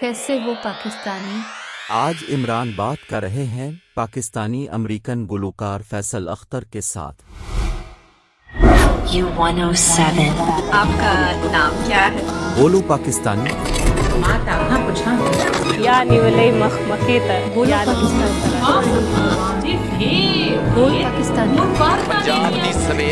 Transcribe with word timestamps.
کیسے 0.00 0.38
ہو 0.44 0.54
پاکستانی؟ 0.62 1.38
آج 1.88 2.14
عمران 2.28 2.72
بات 2.76 2.96
کر 3.10 3.22
رہے 3.22 3.44
ہیں 3.44 3.70
پاکستانی 3.94 4.66
امریکن 4.68 5.26
گلوکار 5.30 5.80
فیصل 5.90 6.28
اختر 6.28 6.64
کے 6.64 6.80
ساتھ۔ 6.80 7.22
آپ 10.72 10.86
کا 10.86 11.32
نام 11.52 11.82
کیا 11.86 12.06
ہے؟ 12.06 12.24
بولو 12.56 12.80
پاکستانی۔ 12.86 13.50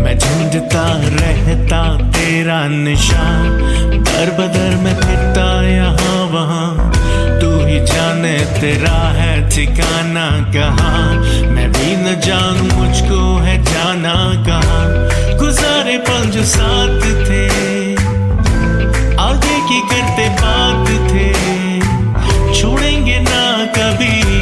میں 0.00 0.14
جھنڈتا 0.14 1.00
رہتا 1.20 1.96
تیرا 2.12 2.66
نشان، 2.66 3.60
در 4.06 4.30
بدر 4.38 4.76
میں 4.76 4.94
پھرتا 4.94 5.62
یہاں 5.62 6.32
وہاں۔ 6.32 6.92
تو 7.40 7.64
ہی 7.64 7.78
جانے 7.86 8.38
تیرا 8.60 9.14
ہے 9.14 9.48
ٹھکانا 9.50 10.28
کہاں۔ 10.52 11.14
میں 11.50 11.68
بھی 11.68 11.94
نہ 11.98 12.20
جان 12.20 12.68
مجھ 12.74 13.02
کو 13.08 13.40
ہے 13.44 13.62
جانا 13.72 14.32
کہاں۔ 14.46 15.08
گزارے 15.38 15.98
پنج 15.98 16.38
ساتھ 16.44 17.26
تھے۔ 17.26 17.48
آگے 19.18 19.58
کی 19.68 19.80
کرتے 19.90 20.28
بات 20.42 21.10
تھے۔ 21.10 21.32
چھوڑیں 22.60 23.06
گے 23.06 23.18
نہ 23.18 23.64
کبھی۔ 23.74 24.33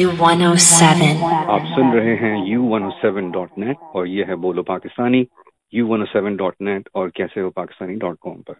U107. 0.00 1.22
آپ 1.48 1.62
سن 1.66 1.90
رہے 1.94 2.14
ہیں 2.14 2.36
U 2.46 2.64
one 2.64 2.82
O 2.82 2.90
seven 3.00 3.30
dot 3.30 3.58
net 3.58 3.76
اور 3.94 4.06
یہ 4.06 4.24
ہے 4.24 4.36
بولو 4.36 4.62
Pakistani 4.62 5.24
U 5.72 5.86
one 5.88 6.00
O 6.00 6.06
seven 6.12 6.36
dot 6.36 6.60
net 6.60 6.88
اور 6.92 7.08
کیسے 7.08 7.40
ہو 7.40 7.50
پاکستانی 7.50 7.94
ڈاٹ 7.94 8.18
کام 8.18 8.42
پر 8.42 8.54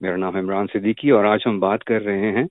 میرا 0.00 0.16
نام 0.16 0.36
عمران 0.36 0.66
صدیقی 0.72 1.10
اور 1.10 1.24
آج 1.24 1.40
ہم 1.46 1.60
بات 1.60 1.84
کر 1.84 2.02
رہے 2.02 2.30
ہیں 2.32 2.44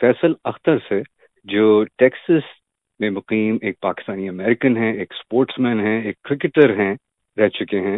فیصل 0.00 0.32
اختر 0.44 0.78
سے، 0.88 1.00
جو 1.46 1.84
ٹیکسس 1.98 2.52
میں 3.00 3.10
مقیم 3.10 3.56
ایک 3.62 3.80
پاکستانی 3.80 4.28
امریکن 4.28 4.76
ہیں، 4.76 4.92
ایک 4.92 5.12
اسپورٹس 5.12 5.58
مین 5.58 5.80
ہیں، 5.80 6.00
ایک 6.02 6.20
کرکٹر 6.22 6.78
ہیں، 6.78 6.94
رہ 7.36 7.48
چکے 7.48 7.80
ہیں 7.80 7.96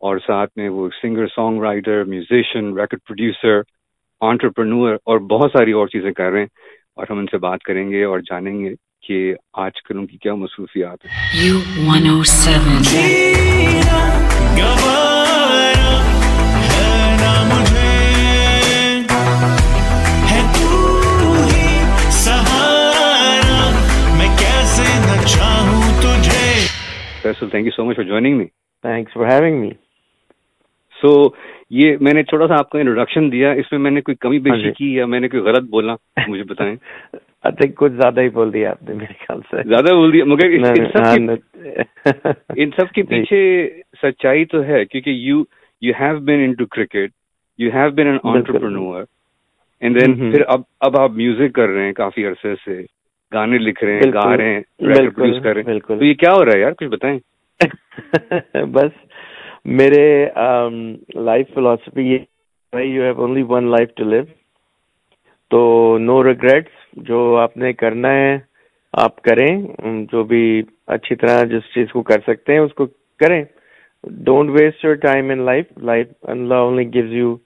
اور 0.00 0.18
ساتھ 0.18 0.50
میں 0.56 0.68
وہ 0.68 0.88
singer 1.02 1.26
songwriter 1.62 2.04
musician 2.04 2.72
record 2.78 3.04
producer 3.06 3.60
entrepreneur 4.20 4.94
اور 5.04 5.18
بہت 5.30 5.50
ساری 5.58 5.72
اور 5.72 5.86
چیزیں 5.86 6.12
کر 6.12 6.30
رہے 6.30 6.40
ہیں 6.40 6.80
اور 6.96 7.06
ہم 7.10 7.18
ان 7.18 7.26
سے 7.26 7.38
بات 7.38 7.62
کریں 7.62 7.90
گے 7.90 8.02
اور 8.04 8.20
جانیں 8.20 8.58
گے 8.60 8.74
کہ 9.04 9.18
آج 9.58 9.82
کل 9.82 9.98
ان 9.98 10.06
کی 10.06 10.16
کیا 10.18 10.34
مصروفیات 10.36 11.04
ہیں 11.06 11.48
U107. 11.48 12.82
جینا 12.82 14.00
گوارا 14.56 15.92
ہے 16.62 17.16
نا 17.16 17.32
مجھے 17.44 17.90
ہے 20.30 20.40
تو 20.54 20.68
ہی 21.46 21.68
سہارا 22.18 23.60
میں 24.18 24.28
کیسے 24.38 24.88
نہ 25.00 25.22
چاہوں 25.26 26.00
تجھے 26.02 26.44
Faisal 27.22 27.48
thank 27.48 27.66
you 27.66 27.72
so 27.76 27.84
much 27.84 27.96
for 27.96 28.04
joining 28.06 28.38
me 28.38 28.46
Thanks 28.84 29.12
for 29.12 29.26
having 29.26 29.60
me. 29.60 29.70
So 30.96 31.10
یہ 31.72 31.96
میں 32.00 32.12
نے 32.14 32.22
تھوڑا 32.24 32.46
سا 32.46 32.54
آپ 32.54 32.68
کو 32.70 32.78
انٹروڈکشن 32.78 33.30
دیا 33.32 33.50
اس 33.60 33.70
میں 33.72 33.78
میں 33.80 33.90
نے 33.90 34.00
کوئی 34.00 34.16
کمی 34.20 34.36
ہاں 34.38 34.42
بیشی 34.44 34.62
جی۔ 34.62 34.72
کی 34.74 34.94
یا 34.94 35.06
میں 35.06 35.20
نے 35.20 35.28
کوئی 35.28 35.42
غلط 35.42 35.68
بولا 35.70 35.94
مجھے 36.28 36.44
بتائیں 36.44 36.74
I 37.44 37.50
think 37.50 37.72
کچھ 37.76 37.92
زیادہ 37.92 38.20
ہی 38.20 38.28
بول 38.28 38.52
دیا 38.52 38.70
آپ 38.70 38.82
نے 38.82 38.94
میرے 38.94 39.12
خیال 39.20 39.40
سے 39.50 39.62
زیادہ 39.68 39.94
بول 39.94 40.12
دیا 40.12 40.24
مگر 40.24 40.46
ان 42.56 42.70
سب 42.70 42.92
کے۔ 42.94 43.02
پیچھے 43.02 43.40
سچائی 44.02 44.44
تو 44.44 44.62
ہے 44.64 44.84
کیونکہ 44.84 45.10
you 45.10 45.42
you 45.82 45.92
have 46.00 46.18
been 46.18 46.44
into 46.54 46.66
cricket 46.66 47.10
you 47.58 47.70
have 47.74 47.90
been 47.90 48.06
an. 48.06 48.18
Entrepreneur 48.24 49.04
and 49.82 50.00
then. 50.00 50.30
پھر 50.30 50.42
اب 50.46 50.60
اب 50.80 51.00
آپ 51.00 51.10
میوزک 51.10 51.54
کر 51.54 51.68
رہے 51.68 51.86
ہیں 51.86 51.92
کافی 51.92 52.26
عرصے 52.26 52.54
سے 52.64 52.80
گانے 53.32 53.58
لکھ 53.58 53.84
رہے 53.84 53.94
ہیں 53.94 54.12
گا 54.14 54.36
رہے 54.36 54.54
ہیں 54.54 54.62
پروڈیوس 54.78 55.42
کر 55.42 55.54
رہے 55.54 55.72
ہیں۔ 55.72 55.78
تو 55.88 56.04
یہ 56.04 56.14
کیا 56.14 56.32
ہو 56.32 56.44
رہا 56.44 56.52
ہے 56.54 56.60
یار 56.60 56.72
کچھ 56.72 56.88
بتائیں 56.88 57.18
بس 58.72 58.92
میرے 59.78 60.04
لائف 61.20 61.46
فلاسفی 61.54 62.02
یہ 62.02 62.18
you 62.72 63.02
have 63.02 63.20
only 63.20 63.42
one 63.48 63.70
life 63.70 63.94
to 63.96 64.04
live 64.04 64.22
تو 65.50 65.60
نو 66.00 66.22
ریگریٹس 66.24 66.80
جو 66.96 67.36
آپ 67.36 67.56
نے 67.56 67.72
کرنا 67.72 68.12
ہے 68.12 68.38
آپ 68.92 69.22
کریں 69.22 69.56
جو 70.12 70.24
بھی 70.24 70.62
اچھی 70.86 71.16
طرح 71.16 71.44
جس 71.44 71.72
چیز 71.74 71.92
کو 71.92 72.02
کر 72.02 72.20
سکتے 72.26 72.52
ہیں 72.52 72.60
اس 72.60 72.74
کو 72.74 72.86
کریں۔ 73.20 73.44
Don't 74.04 74.50
waste 74.50 74.84
your 74.84 74.94
time 74.94 75.30
in 75.30 75.38
life 75.38 75.66
life 75.78 76.06
Allah 76.22 76.54
only 76.54 76.94
gives 76.94 77.12
you 77.12 77.36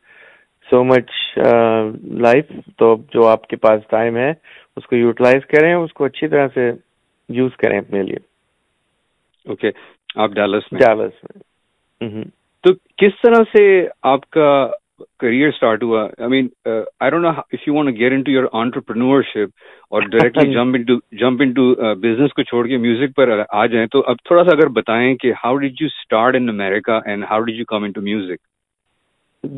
so 0.71 0.85
much 0.85 1.39
life 2.03 2.53
تو 2.79 2.97
جو 3.15 3.27
آپ 3.27 3.47
کے 3.47 3.57
پاس 3.57 3.81
ٹائم 3.91 4.17
ہے 4.17 4.31
اس 4.77 4.87
کو 4.87 4.97
یوٹیلائز 4.97 5.47
کریں 5.47 5.75
اس 5.75 5.93
کو 5.93 6.05
اچھی 6.05 6.29
طرح 6.29 6.49
سے 6.55 6.71
یوز 7.29 7.57
کریں 7.57 7.79
اپنے 7.79 8.03
لیے۔ 8.03 8.17
اوکے 9.47 9.71
آپ 10.17 10.31
ڈالس 10.31 10.73
میں 10.73 10.81
ڈالس 10.81 11.25
میں۔ 11.25 12.25
تو 12.65 12.73
کس 12.75 13.21
طرح 13.23 13.43
سے 13.57 13.89
آپ 14.03 14.31
کا 14.31 14.71
کریئر 15.21 15.49
اسٹارٹ 15.49 15.83
ہوا 15.83 16.03
I 16.03 16.29
mean 16.29 16.49
I 16.67 17.11
don't 17.11 17.23
know 17.23 17.29
if 17.29 17.67
you 17.67 17.75
want 17.75 17.99
get 17.99 18.13
into 18.13 18.31
your 18.31 18.45
entrepreneurship 18.55 19.51
اور 19.93 20.03
directly 20.09 20.53
jump 20.53 20.77
into 20.77 20.95
jump 21.19 21.43
into 21.43 21.73
business 22.03 22.33
کو 22.33 22.43
چھوڑ 22.43 22.67
کے 22.67 22.77
میوزک 22.79 23.15
پر 23.17 23.39
آ 23.51 23.67
جائیں 23.67 23.87
تو 23.87 24.03
اب 24.07 24.17
تھوڑا 24.25 24.45
سا 24.45 24.57
اگر 24.57 24.69
بتائیں 24.73 25.15
کہ 25.17 25.33
how 25.45 25.57
did 25.57 25.81
you 25.81 25.87
start 25.89 26.37
in 26.37 26.49
America 26.49 27.01
and 27.05 27.25
how 27.31 27.41
did 27.41 27.57
you 27.57 27.65
come 27.69 27.85
into 27.85 28.01
music 28.03 28.41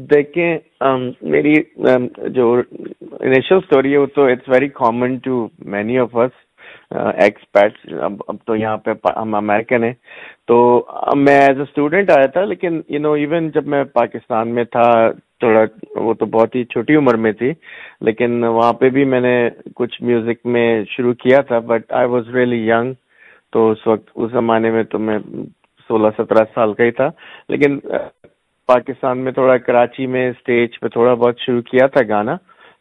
دیکھیں 0.09 0.59
ام، 0.83 1.09
میری 1.25 1.55
ام، 1.89 2.07
جو 2.31 2.55
انیشل 3.21 3.57
اسٹوری 3.57 3.93
ہے 3.93 3.99
وہ 3.99 4.07
تو 4.15 4.25
it's 4.27 4.49
very 4.49 4.69
common 4.75 5.17
to 5.19 5.47
many 5.67 5.99
of 5.99 6.17
us 6.17 6.47
expats 6.93 7.93
اب 8.03 8.37
تو 8.47 8.57
یہاں 8.57 8.77
پہ 8.79 8.91
ہم 9.17 9.35
امیرکن 9.35 9.85
ہیں 9.85 9.93
تو 10.47 10.59
میں 11.17 11.39
ایز 11.39 11.57
اے 11.57 11.63
اسٹوڈنٹ 11.63 12.11
آیا 12.11 12.27
تھا 12.27 12.45
لیکن 12.45 12.81
یو 12.89 13.01
نو 13.01 13.13
ایون 13.15 13.49
جب 13.51 13.67
میں 13.67 13.83
پاکستان 13.95 14.55
میں 14.55 14.65
تھا 14.67 14.89
تھوڑا 15.41 15.65
وہ 15.97 16.15
تو 16.15 16.27
بہت 16.27 16.55
ہی 16.55 16.65
چھوٹی 16.73 16.95
عمر 16.97 17.17
میں 17.25 17.33
تھی، 17.39 17.53
لیکن 18.07 18.45
وہاں 18.45 18.73
پہ 18.81 18.89
بھی 18.91 19.05
میں 19.13 19.21
نے 19.21 19.37
کچھ 19.77 20.03
میوزک 20.03 20.47
میں 20.55 20.69
شروع 20.91 21.13
کیا 21.25 21.41
تھا 21.49 21.59
but 21.69 21.93
I 21.99 22.09
was 22.09 22.35
really 22.35 22.67
young 22.69 22.93
تو 23.53 23.71
اس 23.71 23.87
وقت، 23.87 24.11
اس 24.15 24.31
زمانے 24.33 24.71
میں 24.71 24.83
تو 24.91 24.99
میں 24.99 25.19
سولہ 25.91 26.09
سترہ 26.17 26.45
سال 26.55 26.75
کا 26.75 26.85
ہی 26.85 26.91
تھا، 26.91 27.09
لیکن 27.49 27.79
پاکستان 28.69 29.19
میں 29.25 29.33
تھوڑا 29.33 29.57
کراچی 29.67 30.07
میں 30.07 30.29
اسٹیج 30.31 30.79
پہ 30.81 30.89
تھوڑا 30.89 31.15
بہت 31.15 31.41
شروع 31.41 31.63
کیا 31.71 31.87
تھا 31.93 32.01
گانا، 32.09 32.37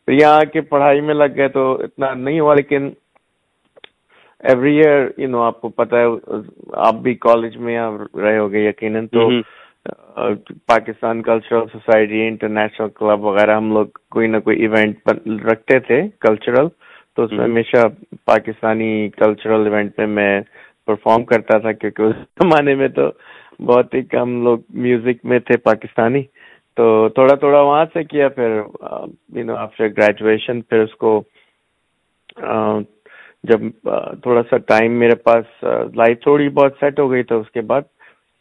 پھر 0.06 0.14
یہاں 0.14 0.40
آ 0.40 0.44
کے 0.54 0.62
پڑھائی 0.72 1.02
میں 1.02 1.14
لگ 1.14 1.36
گئے 1.36 1.48
تو 1.50 1.72
اتنا 1.84 2.14
نہیں 2.14 2.40
ہوا، 2.40 2.56
لیکن 2.56 2.90
ایوری 4.44 4.76
ایئر 4.78 5.08
یو 5.18 5.28
نو 5.30 5.42
آپ 5.42 5.62
کو 5.62 5.70
پتہ 5.70 5.96
ہے، 5.96 6.40
آپ 6.88 6.96
بھی 7.04 7.14
کالج 7.26 7.56
میں 7.58 7.78
رہے 8.16 8.38
ہو 8.38 8.52
گئے 8.52 8.68
یقیناً، 8.68 9.08
تو 9.08 9.30
Pakistan 10.68 11.22
cultural 11.24 11.66
society 11.72 12.22
international 12.28 12.88
club 12.96 13.24
وغیرہ 13.24 13.56
ہم 13.56 13.72
لوگ 13.74 13.86
کوئی 14.12 14.28
نہ 14.28 14.38
کوئی 14.40 14.62
ایونٹ 14.62 15.10
رکھتے 15.46 15.80
تھے 15.80 16.02
کلچرل 16.22 16.68
تو 17.18 17.24
اس 17.24 17.32
میں 17.32 17.44
ہمیشہ 17.44 17.88
پاکستانی 18.26 19.10
کلچرل 19.18 19.68
ایونٹ 19.68 20.00
میں 20.00 20.08
میں 20.08 20.42
پرفارم 20.88 21.24
کرتا 21.26 21.58
تھا 21.58 21.72
کیونکہ 21.74 22.02
اس 22.02 22.16
زمانے 22.44 22.76
میں 22.76 22.88
تو 22.90 23.10
بہت 23.62 23.94
ہی 23.94 24.02
کم 24.08 24.42
لوگ 24.44 24.60
میوزک 24.78 25.26
میں 25.26 25.40
تھے 25.42 25.58
پاکستانی۔ 25.62 26.22
تو 26.78 26.88
تھوڑا 27.10 27.36
تھوڑا 27.36 27.62
وہاں 27.62 27.86
سے 27.94 28.04
کیا 28.04 28.28
پھر 28.30 28.60
یو 29.34 29.44
نو 29.44 29.56
آفٹر 29.56 29.88
گریجویشن 29.98 30.62
پھر 30.62 30.80
اس 30.80 30.96
کو 30.96 31.20
جب 33.44 33.62
تھوڑا 34.24 34.42
سا 34.50 34.58
ٹائم 34.68 35.00
میرے 35.00 35.16
پاس 35.24 35.64
لائف 35.96 36.22
تھوڑی 36.22 36.50
بہت 36.52 36.76
سیٹ 36.80 37.00
ہو 37.00 37.10
گئی 37.12 37.24
تو 37.24 37.40
اس 37.40 37.52
کے 37.52 37.62
بعد 37.62 37.82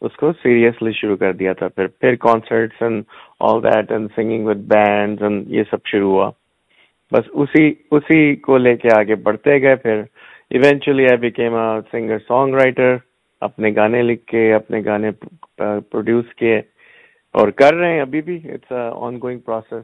اس 0.01 0.15
کو 0.17 0.31
سیریسلی 0.41 0.91
شروع 0.93 1.15
کر 1.17 1.33
دیا 1.33 1.53
تھا۔ 1.53 1.67
پھر 1.67 1.87
پھر 1.87 2.15
concerts 2.25 2.81
and 2.81 3.03
all 3.49 3.63
that 3.63 3.91
and 3.91 4.09
singing 4.15 4.45
with 4.47 4.57
bands 4.73 5.23
and 5.23 5.47
یہ 5.47 5.63
سب 5.71 5.85
شروع 5.91 6.11
ہوا۔ 6.11 6.29
بس 7.11 7.29
اسی 7.33 7.73
اسی 7.91 8.35
کو 8.35 8.57
لے 8.57 8.75
کے 8.77 8.89
آگے 8.97 9.15
بڑھتے 9.25 9.61
گئے۔ 9.61 9.75
پھر 9.75 10.01
eventually 10.49 11.05
I 11.09 11.17
became 11.17 11.55
a 11.55 11.79
singer 11.91 12.17
songwriter 12.55 12.95
اپنے 13.41 13.71
گانے 13.75 14.01
لکھ 14.01 14.25
کے 14.27 14.53
اپنے 14.53 14.81
گانے 14.85 15.11
پروڈیوس 15.57 16.33
کیے 16.37 16.57
اور 17.35 17.47
کر 17.61 17.73
رہے 17.73 17.93
ہیں۔ 17.93 18.01
ابھی 18.01 18.21
بھی 18.21 18.39
اٹس 18.51 18.71
آن 18.71 19.17
گوئنگ 19.21 19.39
پروسیس 19.39 19.83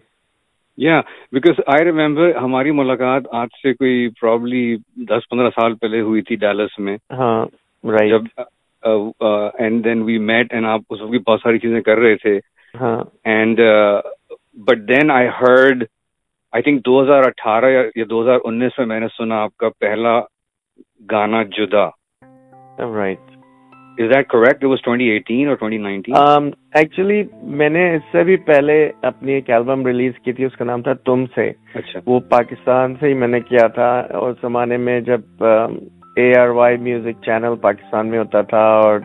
یا 0.77 0.99
بیکاز 1.31 1.59
آئی 1.67 1.85
ریمبر 1.85 2.35
ہماری 2.35 2.71
ملاقات 2.71 3.23
آج 3.31 3.49
سے 3.61 3.73
کوئی 3.73 4.07
پرابلی 4.21 4.75
دس 5.09 5.29
پندرہ 5.29 5.49
سال 5.55 5.75
پہلے 5.81 5.99
ہوئی 6.01 6.21
تھی 6.21 6.35
ڈیلس 6.35 6.79
میں۔ 6.79 6.97
ہاں 7.11 7.45
رائٹ 7.83 8.09
جب 8.09 8.41
and 8.83 9.83
then 9.85 10.01
we 10.03 10.17
met 10.29 10.53
and 10.53 10.65
آپ 10.67 10.81
اس 10.89 11.01
وقت 11.01 11.27
بہت 11.27 11.39
ساری 11.43 11.59
چیزیں 11.59 11.81
کر 11.81 11.97
رہے 11.97 12.15
تھے. 12.17 12.39
And 13.25 13.59
but 14.67 14.87
then 14.89 15.11
I 15.11 15.27
heard 15.41 15.83
I 16.53 16.63
think 16.63 16.85
دو 16.85 17.01
ہزار 17.01 17.27
اٹھارہ 17.27 17.71
یا 17.95 18.05
دو 18.09 18.21
ہزار 18.21 18.39
انیس 18.45 18.77
میں 18.77 18.85
میں 18.87 18.99
نے 18.99 19.07
سنا 19.17 19.41
آپ 19.43 19.55
کا 19.57 19.69
پہلا 19.79 20.19
گانا 21.11 21.43
جدا. 21.57 21.87
Right 22.93 23.31
is 23.97 24.09
that 24.09 24.27
correct 24.27 24.63
was 24.65 24.81
twenty 24.81 25.07
eighteen 25.09 25.47
اور 25.47 25.55
ٹوئنٹی 25.55 25.77
نائنٹین 25.77 26.15
ایکچولی 26.73 27.21
Um, 27.21 27.55
میں 27.57 27.69
نے 27.69 27.83
اس 27.95 28.01
سے 28.11 28.23
بھی 28.23 28.37
پہلے 28.45 28.77
اپنی 29.09 29.33
ایک 29.33 29.49
البم 29.51 29.85
ریلیز 29.87 30.13
کی 30.23 30.33
تھی 30.33 30.45
اس 30.45 30.55
کا 30.57 30.65
نام 30.65 30.81
تھا 30.81 30.93
تم 31.05 31.25
سے. 31.35 31.49
اچھا. 31.75 31.99
وہ 32.05 32.19
پاکستان 32.29 32.95
سے 32.99 33.07
ہی 33.07 33.13
میں 33.13 33.27
نے 33.27 33.39
کیا 33.39 33.67
تھا 33.75 33.89
اور 34.11 34.31
اس 34.31 34.37
زمانے 34.41 34.77
میں 34.77 34.99
جب 35.01 35.21
A 36.15 36.39
R 36.39 36.47
Y 36.47 36.77
music 36.77 37.23
channel 37.25 37.55
Pakistan 37.61 38.07
میں 38.07 38.19
ہوتا 38.19 38.41
تھا 38.41 38.63
اور 38.63 38.99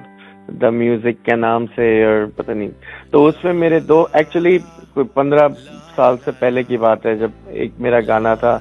دا 0.61 0.71
میوزک 0.71 1.25
کے 1.25 1.37
نام 1.37 1.67
سے 1.67 2.05
اور 2.05 2.27
پتہ 2.37 2.53
نہیں۔ 2.53 2.69
تو 3.11 3.27
اس 3.27 3.45
میں 3.45 3.53
میرے 3.53 3.81
دو 3.81 4.07
ایکچولی 4.13 4.59
کوئی 4.95 5.07
پندرہ 5.07 5.49
سال 5.97 6.17
سے 6.25 6.31
پہلے 6.39 6.63
کی 6.63 6.77
بات 6.77 7.07
ہے، 7.07 7.17
جب 7.17 7.31
ایک 7.47 7.71
میرا 7.79 7.97
گانا 8.09 8.35
تھا، 8.35 8.59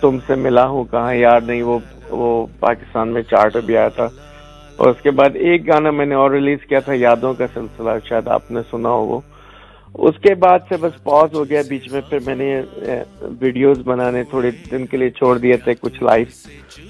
تم 0.00 0.18
سے 0.26 0.34
ملا 0.34 0.66
ہوں 0.66 0.84
کہاں؟ 0.84 1.14
یاد 1.14 1.40
نہیں، 1.46 1.62
وہ 1.62 1.78
وہ 2.10 2.46
پاکستان 2.60 3.08
میں 3.08 3.22
چارٹ 3.22 3.56
بھی 3.66 3.76
آیا 3.76 3.88
تھا۔ 3.88 4.08
اور 4.76 4.88
اس 4.88 5.00
کے 5.02 5.10
بعد 5.10 5.30
ایک 5.34 5.68
گانا 5.68 5.90
میں 5.90 6.06
نے 6.06 6.14
اور 6.14 6.30
ریلیز 6.30 6.58
کیا 6.68 6.78
تھا، 6.78 6.92
یادوں 6.96 7.34
کا 7.34 7.46
سلسلہ، 7.54 7.90
شاید 8.08 8.28
آپ 8.28 8.50
نے 8.50 8.60
سنا 8.70 8.88
ہو 8.88 9.04
وہ۔ 9.06 9.20
اس 9.98 10.18
کے 10.18 10.34
بعد 10.34 10.58
سے 10.68 10.74
بس 10.80 11.02
پاز 11.02 11.34
ہو 11.34 11.48
گیا 11.48 11.62
بیچ 11.68 11.92
میں 11.92 12.00
پھر 12.10 12.18
میں 12.26 12.34
نے 12.34 12.62
ویڈیوز 13.40 13.78
بنانے 13.84 14.22
تھوڑے 14.22 14.50
دن 14.70 14.86
کے 14.86 14.96
لیے 14.96 15.10
چھوڑ 15.10 15.38
دیے 15.38 15.56
تھے 15.56 15.74
کچھ 15.74 16.02
لائف 16.02 16.28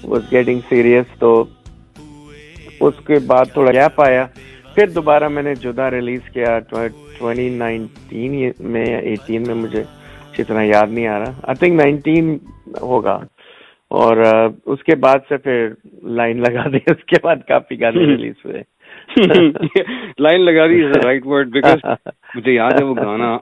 واز 0.03 0.31
گیٹنگ 0.31 0.59
سیریس 0.69 1.19
تو 1.19 1.45
اس 2.79 2.93
کے 3.05 3.13
بعد 3.27 3.45
تھوڑا 3.53 3.71
گیپ 3.71 4.01
آیا۔ 4.01 4.25
پھر 4.75 4.87
دوبارہ 4.87 5.27
میں 5.27 5.43
نے 5.43 5.55
جدا 5.55 5.91
ریلیز 5.91 6.29
کیا 6.33 6.59
ٹوینٹی 6.59 7.49
نائنٹین 7.49 8.51
میں 8.59 8.85
یا 8.89 8.97
ایٹین 8.97 9.43
میں 9.47 9.55
مجھے 9.55 9.81
اچھی 9.81 10.43
طرح 10.43 10.63
یاد 10.63 10.91
نہیں 10.91 11.07
آ 11.07 11.19
رہا۔ 11.19 11.31
آئی 11.43 11.55
تھنک 11.55 11.73
نائنٹین 11.73 12.37
ہوگا۔ 12.81 13.19
اور 13.87 14.17
اس 14.65 14.83
کے 14.83 14.95
بعد 14.95 15.17
سے 15.29 15.37
پھر 15.37 15.69
لائن 16.03 16.39
لگا 16.39 16.67
دی 16.67 16.77
اس 16.77 17.03
کے 17.03 17.15
بعد 17.23 17.35
کافی 17.47 17.81
گانے 17.81 18.05
ریلیز 18.11 18.33
ہوئے۔ 18.45 18.76
لائن 20.19 20.41
لگا 20.41 20.65
دی 20.67 20.83
از 20.85 20.95
رائٹ 21.05 21.25
ورڈ 21.25 21.51
بیکاز 21.51 21.85
مجھے 22.35 22.53
یاد 22.53 22.79
ہے 22.79 22.83
وہ 22.85 22.95
گانا 22.95 23.37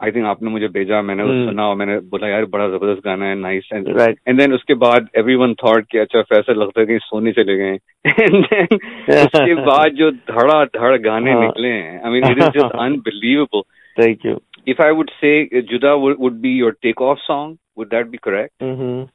آئی 0.00 0.12
تھنک 0.12 0.26
آپ 0.26 0.42
نے 0.42 0.50
مجھے 0.50 0.68
بھیجا 0.68 1.00
میں 1.00 1.14
نے 1.14 1.24
سنا 1.46 1.64
اور 1.64 1.76
میں 1.76 1.86
نے 1.86 1.98
بولا 2.10 2.28
یار 2.28 2.42
بڑا 2.52 2.66
زبردست 2.68 3.04
گانا 3.04 3.28
ہے 3.30 3.34
نائس 3.36 3.72
اینڈ 3.72 4.40
دین 4.40 4.52
اس 4.54 4.64
کے 4.64 4.74
بعد 4.84 5.08
ایوری 5.12 5.34
ون 5.34 5.54
تھاٹ 5.62 5.88
کہ 5.90 6.00
اچھا 6.00 6.22
فیصل 6.28 6.58
لگتا 6.58 6.80
ہے 6.80 6.86
کہ 6.86 6.98
سونے 7.04 7.32
چلے 7.32 7.56
گئے 7.58 7.76
اس 9.22 9.32
کے 9.34 9.54
بعد 9.66 9.96
جو 9.96 10.10
دھڑا 10.10 10.62
دھڑ 10.74 10.96
گانے 11.04 11.34
نکلے 11.46 11.72
ہیں 11.72 11.98
I 11.98 12.12
mean 12.12 12.30
it 12.30 12.42
is 12.42 12.54
just 12.54 12.78
unbelievable 12.78 13.60
thank 13.96 14.26
you 14.26 14.36
if 14.66 14.80
I 14.80 14.92
would 14.92 15.10
say 15.20 15.48
Juda 15.48 16.00
would, 16.00 16.18
would 16.18 16.42
be 16.42 16.50
your 16.50 16.72
takeoff 16.72 17.18
song, 17.26 17.58
would 17.76 17.90
that 17.90 18.10
be 18.10 18.18
correct? 18.18 18.52
Mm-hmm. 18.60 19.08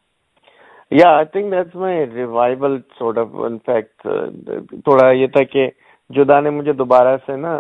Yeah, 0.92 1.14
I 1.14 1.26
think 1.26 1.52
that's 1.52 1.74
my 1.74 1.94
revival 1.94 2.82
sort 2.98 3.18
of. 3.18 3.34
In 3.46 3.60
fact, 3.60 4.06
تھوڑا 4.86 5.10
یہ 5.12 5.28
تھا 5.28 5.44
کہ 5.44 5.70
جدا 6.10 6.40
نے 6.40 6.50
مجھے 6.50 6.74
دوبارہ 6.74 7.16
سے 7.26 7.36
نا 7.36 7.54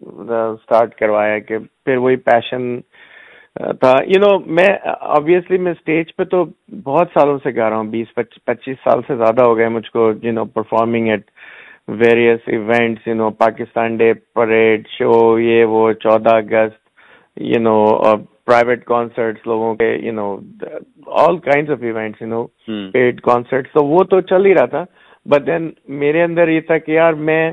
اسٹارٹ 0.00 0.94
کروایا 0.94 1.38
کہ 1.38 1.58
پھر 1.58 1.96
وہی 1.96 2.16
پیشن 2.28 2.80
تھا۔ 3.80 3.92
یو 4.06 4.20
نو 4.20 4.38
میں 4.56 4.68
آبویسلی 5.16 5.58
میں 5.58 5.72
اسٹیج 5.72 6.14
پہ 6.16 6.24
تو 6.24 6.44
بہت 6.84 7.08
سالوں 7.14 7.38
سے 7.42 7.54
گا 7.56 7.68
رہا 7.70 7.76
ہوں 7.76 7.90
بیس 7.90 8.14
پچیس 8.14 8.76
سال 8.84 9.00
سے 9.06 9.16
زیادہ 9.16 9.42
ہو 9.46 9.56
گئے 9.56 9.68
مجھ 9.68 9.90
کو 9.90 10.10
you 10.22 10.32
know 10.32 10.44
performing 10.54 11.08
at 11.08 11.30
various 12.00 12.48
events 12.48 13.06
you 13.06 13.14
know 13.14 13.30
Pakistan 13.44 13.96
day 13.96 14.12
parade 14.34 14.88
show 14.88 15.38
یہ 15.38 15.64
وہ 15.64 15.92
چودہ 15.92 16.36
اگست 16.36 16.80
یو 17.36 17.60
نو 17.60 17.76
پرائیویٹ 18.46 18.84
کانسرٹس 18.84 19.46
لوگوں 19.46 19.74
کے 19.74 19.94
you 19.96 20.12
know 20.12 20.28
all 21.26 21.36
kind 21.38 21.70
of 21.70 21.82
events 21.82 22.22
you 22.22 22.28
know 22.28 22.44
paid 22.92 23.20
concerts 23.20 23.72
تو 23.72 23.84
وہ 23.86 24.02
تو 24.04 24.20
چل 24.20 24.46
ہی 24.46 24.54
رہا 24.54 24.66
تھا۔ 24.66 24.84
بٹ 25.26 25.46
دین 25.46 25.70
میرے 26.00 26.22
اندر 26.22 26.48
یہ 26.48 26.60
تھا 26.60 26.78
کہ 26.78 26.92
یار 26.92 27.12
میں 27.28 27.50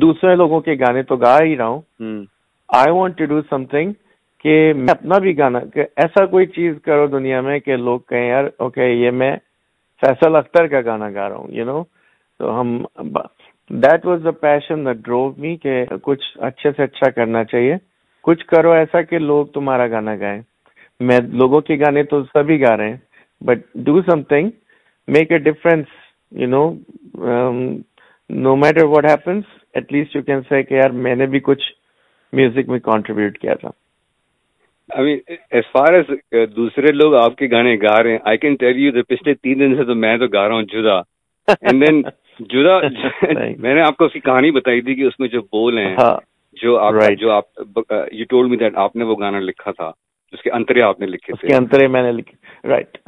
دوسرے 0.00 0.34
لوگوں 0.36 0.60
کے 0.60 0.74
گانے 0.74 1.02
تو 1.02 1.16
گا 1.16 1.36
ہی 1.42 1.56
رہا 1.56 1.66
ہوں۔ 1.66 2.24
I 2.68 2.92
want 2.92 3.18
to 3.18 3.24
do 3.24 3.40
something 3.64 3.92
کہ 4.44 4.72
میں 4.76 4.92
اپنا 4.92 5.18
بھی 5.18 5.36
گانا 5.38 5.58
کہ 5.74 5.82
ایسا 5.96 6.24
کوئی 6.26 6.46
چیز 6.46 6.74
کرو 6.84 7.06
دنیا 7.06 7.40
میں 7.40 7.58
کہ 7.58 7.76
لوگ 7.76 8.00
کہیں 8.08 8.28
یار 8.28 8.44
اوکے 8.58 8.86
یہ 8.86 9.10
میں 9.10 9.36
فیصل 10.02 10.36
اختر 10.36 10.66
کا 10.66 10.80
گانا 10.84 11.10
گا 11.10 11.28
رہا 11.28 11.36
ہوں 11.36 11.52
یو 11.52 11.64
نو 11.64 11.82
تو 12.40 12.60
ہم 12.60 12.76
دیٹ 13.70 14.06
واز 14.06 14.24
دا 14.24 14.30
پیشن 14.40 14.84
دا 14.86 14.92
ڈرو 15.04 15.22
می 15.36 15.56
کہ 15.56 15.84
کچھ 16.02 16.24
اچھے 16.48 16.70
سے 16.76 16.82
اچھا 16.82 17.10
کرنا 17.10 17.44
چاہیے۔ 17.44 17.76
کچھ 18.24 18.44
کرو 18.46 18.70
ایسا 18.72 19.02
کہ 19.02 19.18
لوگ 19.18 19.46
تمہارا 19.54 19.86
گانا 19.86 20.14
گائیں۔ 20.16 20.40
میں 21.00 21.18
لوگوں 21.32 21.60
کے 21.60 21.76
گانے 21.76 22.02
تو 22.02 22.22
سبھی 22.24 22.60
گا 22.60 22.76
رہے 22.76 22.88
ہیں 22.88 22.96
but 23.40 23.58
do 23.86 24.00
something 24.22 24.50
make 25.08 25.32
a 25.32 25.38
difference 25.38 25.86
you 26.32 26.48
know 26.48 26.64
no 28.30 28.54
matter 28.56 28.84
what 28.86 29.04
happens 29.04 29.44
at 29.74 29.92
least 29.92 30.16
you 30.16 30.22
can 30.22 30.40
say 30.48 30.62
کہ 30.62 30.74
یار 30.74 30.90
میں 30.98 31.14
نے 31.14 31.26
بھی 31.26 31.40
کچھ 31.42 31.62
میوزک 32.32 32.68
میں 32.68 32.78
کانٹریبیوٹ 32.82 33.38
کیا 33.38 33.54
تھا 33.54 33.70
ایز 34.90 35.64
فار 35.72 35.92
ایز 35.92 36.10
دوسرے 36.56 36.92
لوگ 36.92 37.14
آپ 37.16 37.36
کے 37.36 37.46
گانے 37.50 37.76
گا 37.78 38.02
رہے 38.02 38.10
ہیں 38.10 38.18
آئی 38.24 38.38
کین 38.38 38.54
ٹیل 38.56 38.78
یو 38.78 39.02
پچھلے 39.04 39.34
تین 39.36 39.60
دن 39.60 39.76
سے 39.76 39.84
تو 39.84 39.94
میں 39.96 40.16
تو 40.16 40.26
گا 40.28 40.46
رہا 40.48 40.54
ہوں 40.54 40.62
جدا 40.72 40.98
اینڈ 41.48 41.86
دین 41.86 42.02
جدا 42.50 42.78
میں 43.58 43.74
نے 43.74 43.80
آپ 43.80 43.96
کو 43.96 44.04
اس 44.04 44.12
کی 44.12 44.20
کہانی 44.20 44.50
بتائی 44.50 44.80
تھی 44.80 44.94
کہ 44.94 45.02
اس 45.02 45.18
میں 45.20 45.28
جو 45.28 45.40
بول 45.52 45.78
ہیں 45.78 45.94
جو 46.56 46.78
آپ 46.78 46.94
جو 47.18 47.30
آپ 47.30 47.58
یو 48.12 48.24
ٹولڈ 48.30 48.50
می 48.50 48.56
دیٹ 48.56 48.76
آپ 48.78 48.96
نے 48.96 49.04
وہ 49.04 49.16
گانا 49.16 49.40
لکھا 49.40 49.70
تھا 49.72 49.90
اس 50.32 50.42
کے 50.42 50.50
انترے 50.50 50.82
آپ 50.82 51.00
نے 51.00 51.06
لکھے 51.06 51.36
تھے 51.40 51.54
انترے 51.56 51.86
میں 51.86 52.02
نے 52.02 52.12
لکھے 52.12 52.68
رائٹ 52.68 52.98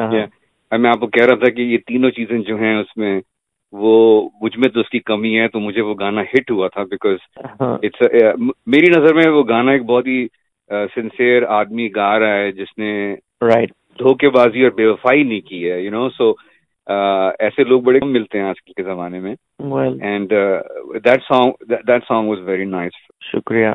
میں 0.73 0.91
آپ 0.91 1.01
کو 1.01 1.07
کہہ 1.09 1.27
رہا 1.27 1.35
تھا 1.35 1.51
کہ 1.51 1.63
یہ 1.63 1.79
تینوں 1.87 2.11
چیزیں 2.11 2.39
جو 2.39 2.57
ہیں 2.57 2.75
اس 2.77 2.97
میں 2.97 3.21
وہ 3.73 4.29
مجھ 4.41 4.59
میں 4.59 4.69
تو 4.69 4.81
اس 4.81 4.89
کی 4.89 4.99
کمی 4.99 5.41
ہے 5.41 5.49
تو 5.49 5.61
مجھے 5.61 5.81
وہ 5.81 5.95
گانا 6.01 6.23
ہٹ 6.23 6.51
ہوا 6.51 6.69
تھا 6.69 6.83
بیکاز 6.83 7.17
اٹس 7.61 8.03
میری 8.67 8.87
نظر 9.01 9.15
میں 9.15 9.29
وہ 9.29 9.43
گانا 9.49 9.73
ایک 9.73 9.83
بہت 9.83 10.07
ہی 10.07 10.27
سنسیئر 10.71 11.43
آدمی 11.43 11.89
گا 11.97 12.19
رہا 12.19 12.35
ہے 12.35 12.53
جس 12.53 12.79
نے 12.79 13.15
رائٹ 13.43 13.71
دھوکے 13.71 14.29
بازی 14.29 14.63
اور 14.63 14.71
بے 14.71 14.87
وفائی 14.87 15.23
نہیں 15.23 15.41
کی 15.41 15.71
ہے 15.71 15.81
یو 15.81 15.91
نو 15.91 16.09
سو 16.09 16.33
ایسے 17.39 17.65
لوگ 17.65 17.81
بڑے 17.81 18.01
کم 18.01 18.13
ملتے 18.13 18.39
ہیں 18.39 18.47
آج 18.47 18.63
کل 18.67 18.73
کے 18.77 18.83
زمانے 18.83 19.21
میں۔ 19.21 19.35
And 20.03 20.31
that 21.05 21.23
song 21.33 21.73
that 21.87 22.03
song 22.09 22.29
was 22.29 22.39
very 22.39 22.65
nice 22.65 22.93
شکریہ۔ 23.33 23.69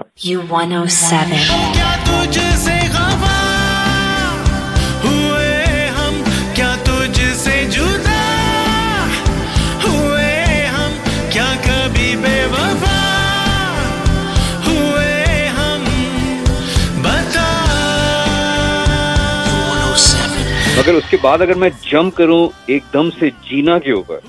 مگر 20.81 20.93
اس 20.93 21.03
کے 21.09 21.17
بعد 21.21 21.41
اگر 21.41 21.53
میں 21.53 21.69
جمپ 21.91 22.15
کروں 22.15 22.47
ایک 22.65 22.83
دم 22.93 23.09
سے 23.19 23.29
جینا 23.29 23.79
کے 23.79 23.91
اوپر۔ 23.91 24.19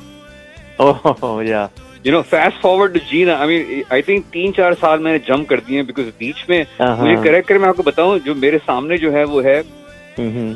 یو 2.05 2.13
نو 2.13 2.23
فاسٹ 2.23 2.63
فارورڈ 2.63 2.99
جینا 3.11 3.35
آئی 3.35 3.49
مین 3.49 3.83
آئی 3.89 4.03
تھنک 4.03 4.27
تین 4.31 4.55
چار 4.55 4.73
سال 4.81 4.99
میں 4.99 5.13
نے 5.13 5.19
جمپ 5.19 5.49
کر 5.49 5.61
دیے 5.61 5.83
بیکاز 5.83 6.05
بیچ 6.19 6.49
میں 6.49 6.65
مجھے 6.81 7.15
کریکٹ 7.25 7.49
کر 7.49 7.59
میں 7.59 7.69
آپ 7.69 7.77
کو 7.77 7.83
بتاؤں 7.83 8.19
جو 8.25 8.35
میرے 8.35 8.59
سامنے 8.67 8.97
جو 8.97 9.13
ہے 9.13 9.25
وہ 9.25 9.45
ہے 9.45 9.63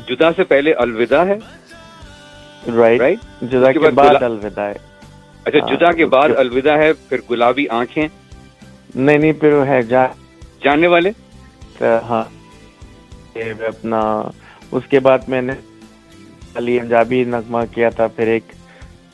جدا 0.07 0.33
سے 0.35 0.43
پہلے 0.43 0.73
الوداع 0.73 1.25
ہے۔ 1.25 1.37
رائٹ 2.99 3.01
جدا 3.41 3.71
کے 3.71 3.79
بعد 3.79 4.05
الوداع 4.23 4.65
ہے۔ 4.65 4.73
اچھا 5.45 5.75
جدا 5.75 5.91
کے 5.91 6.05
بعد 6.05 6.29
الوداع 6.37 6.77
ہے 6.77 6.93
پھر 6.93 7.17
گلابی 7.31 7.67
آنکھیں۔ 7.69 8.07
نہیں 8.95 9.17
نہیں 9.17 9.33
پھر 9.33 9.53
وہ 9.53 9.67
ہے 9.67 9.81
جاننے 10.63 10.87
والے؟ 10.87 11.09
ہاں۔ 12.09 12.23
اپنا 13.67 14.21
اس 14.71 14.83
کے 14.89 14.99
بعد 14.99 15.19
میں 15.27 15.41
نے 15.41 15.53
علی 16.57 16.79
انجابی 16.79 17.23
نغمہ 17.23 17.63
کیا 17.73 17.89
تھا 17.89 18.07
پھر 18.07 18.27
ایک 18.27 18.51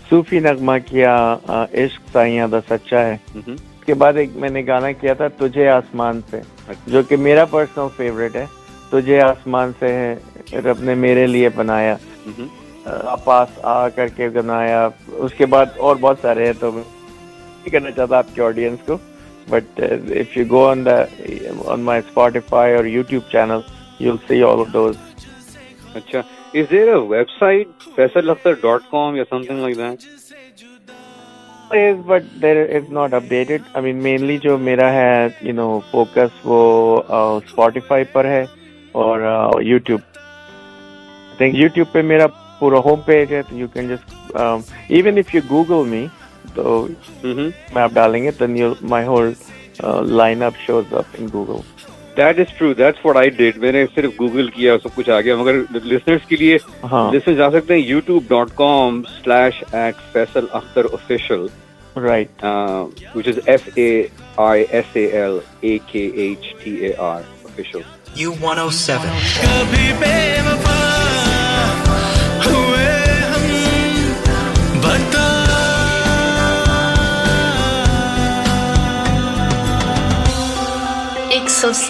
صوفی 0.10 0.40
نغمہ 0.40 0.78
کیا 0.86 1.14
عشق 1.48 2.02
سائیاں 2.12 2.48
دا 2.48 2.60
سچا 2.70 3.00
ہے۔ 3.06 3.18
اس 3.36 3.86
کے 3.86 3.94
بعد 3.94 4.14
ایک 4.18 4.36
میں 4.36 4.50
نے 4.50 4.62
گانا 4.68 4.92
کیا 4.92 5.14
تھا 5.14 5.28
تجھے 5.38 5.68
آسمان 5.70 6.22
سے 6.30 6.42
جو 6.88 7.04
کہ 7.04 7.18
میرا 7.18 7.46
پرسنل 7.46 7.88
فیوریٹ 7.98 8.36
ہے۔ 8.36 8.46
تجھے 8.90 9.22
آسمان 9.22 9.72
سے 9.80 9.88
ہے 9.94 10.60
رب 10.60 10.82
نے 10.82 10.96
میرے 10.96 11.26
لیے 11.28 11.50
بنایا۔ 11.56 11.96
پاس 13.24 13.60
آ 13.62 13.88
کر 13.90 14.08
کے 14.08 14.30
بنایا۔ 14.30 14.88
اس 15.08 15.34
کے 15.34 15.46
بعد 15.46 15.78
اور 15.78 15.96
بہت 15.96 16.18
سارے 16.22 16.46
ہیں 16.46 16.54
تو 16.60 16.72
میں 16.72 16.84
کرنا 17.72 17.92
چاہتا 17.92 18.18
آپ 18.18 18.36
کے 18.36 18.42
آڈینس 18.42 18.80
کو۔ 18.86 18.98
But 19.50 19.80
if 19.80 20.38
you 20.38 20.44
go 20.50 20.66
on 20.68 20.86
the 20.86 20.98
on 21.66 21.80
my 21.82 22.02
Spotify 22.06 22.76
اور 22.76 22.86
YouTube 22.86 23.24
channel 23.32 23.60
you 24.00 24.16
see 24.28 24.42
all 24.44 24.60
of 24.60 24.74
those 24.74 24.96
اچھا۔ 25.96 26.22
Is 26.56 26.70
there 26.70 26.88
a 26.94 27.00
website 27.40 27.84
Faisal 27.96 28.30
Akhtar 28.30 28.54
dot 28.62 28.82
com 28.90 29.16
یا 29.16 29.24
something 29.44 29.60
like 29.60 29.78
that 29.78 30.06
is 31.76 32.02
but 32.06 32.26
there 32.42 32.66
is 32.66 32.90
not 32.90 33.12
updated 33.12 33.64
I 33.76 33.82
mean 33.82 34.02
mainly 34.04 34.38
جو 34.42 34.58
میرا 34.58 34.92
ہے 34.94 35.28
you 35.42 35.54
know 35.60 35.70
focus 35.92 36.46
وہ 36.46 36.60
uh, 37.20 37.40
Spotify 37.52 38.02
پر 38.12 38.26
ہے 38.26 38.46
اور 39.02 39.22
uh, 39.32 39.62
YouTube 39.70 40.20
I 40.20 41.38
think 41.38 41.56
YouTube 41.62 41.92
پہ 41.92 42.02
میرا 42.12 42.28
پورا 42.60 42.80
ہوم 42.86 43.02
پیج 43.06 43.34
ہے 43.34 43.42
تو 43.50 43.56
you 43.56 43.68
can 43.78 43.90
just 43.94 44.38
um, 44.44 44.62
even 45.00 45.24
if 45.24 45.34
you 45.36 45.42
Google 45.50 45.86
me 45.94 46.06
تو 46.56 46.88
میں 47.26 47.82
آپ 47.84 47.92
ڈالیں 47.94 48.24
گے 48.24 48.32
تو 48.32 48.46
my 48.96 49.04
whole 49.04 49.34
uh, 49.80 50.02
lineup 50.22 50.66
shows 50.68 50.94
up 51.02 51.20
in 51.20 51.30
Google 51.38 51.64
that 52.17 52.39
is 52.39 52.58
true 52.58 52.74
that's 52.74 53.05
what 53.05 53.17
I 53.17 53.29
did 53.29 53.58
میں 53.58 53.72
نے 53.72 53.86
صرف 53.96 54.12
گوگل 54.20 54.48
کیا 54.55 54.75
سب 54.84 54.96
کچھ 54.96 55.10
آ 55.10 55.22
گیا 55.22 55.36
مگر 55.36 55.60
لسنرس 55.72 56.27
کے 56.27 56.36
لیے 56.36 56.58
لسنر 57.13 57.34
جا 57.34 57.51
سکتے 57.51 57.74
ہیں 57.74 57.82
YouTube 58.00 58.24
dot 58.29 58.50
com 58.55 59.01
slash 59.15 59.63
at 59.72 59.96
Faisal 60.12 60.46
Akhtar 60.51 60.86
official 60.93 61.46
right 62.03 62.46
which 63.15 63.27
is 63.27 63.39
F 63.46 63.70
A 63.75 64.08
I 64.43 64.65
S 64.70 64.86
A 64.93 65.08
L 65.08 65.38
A 65.62 65.77
K 65.88 66.10
H 66.15 66.53
T 66.63 66.75
A 66.75 66.93
R 67.01 67.22
official 67.46 67.82
U 68.15 68.34
107 68.34 70.43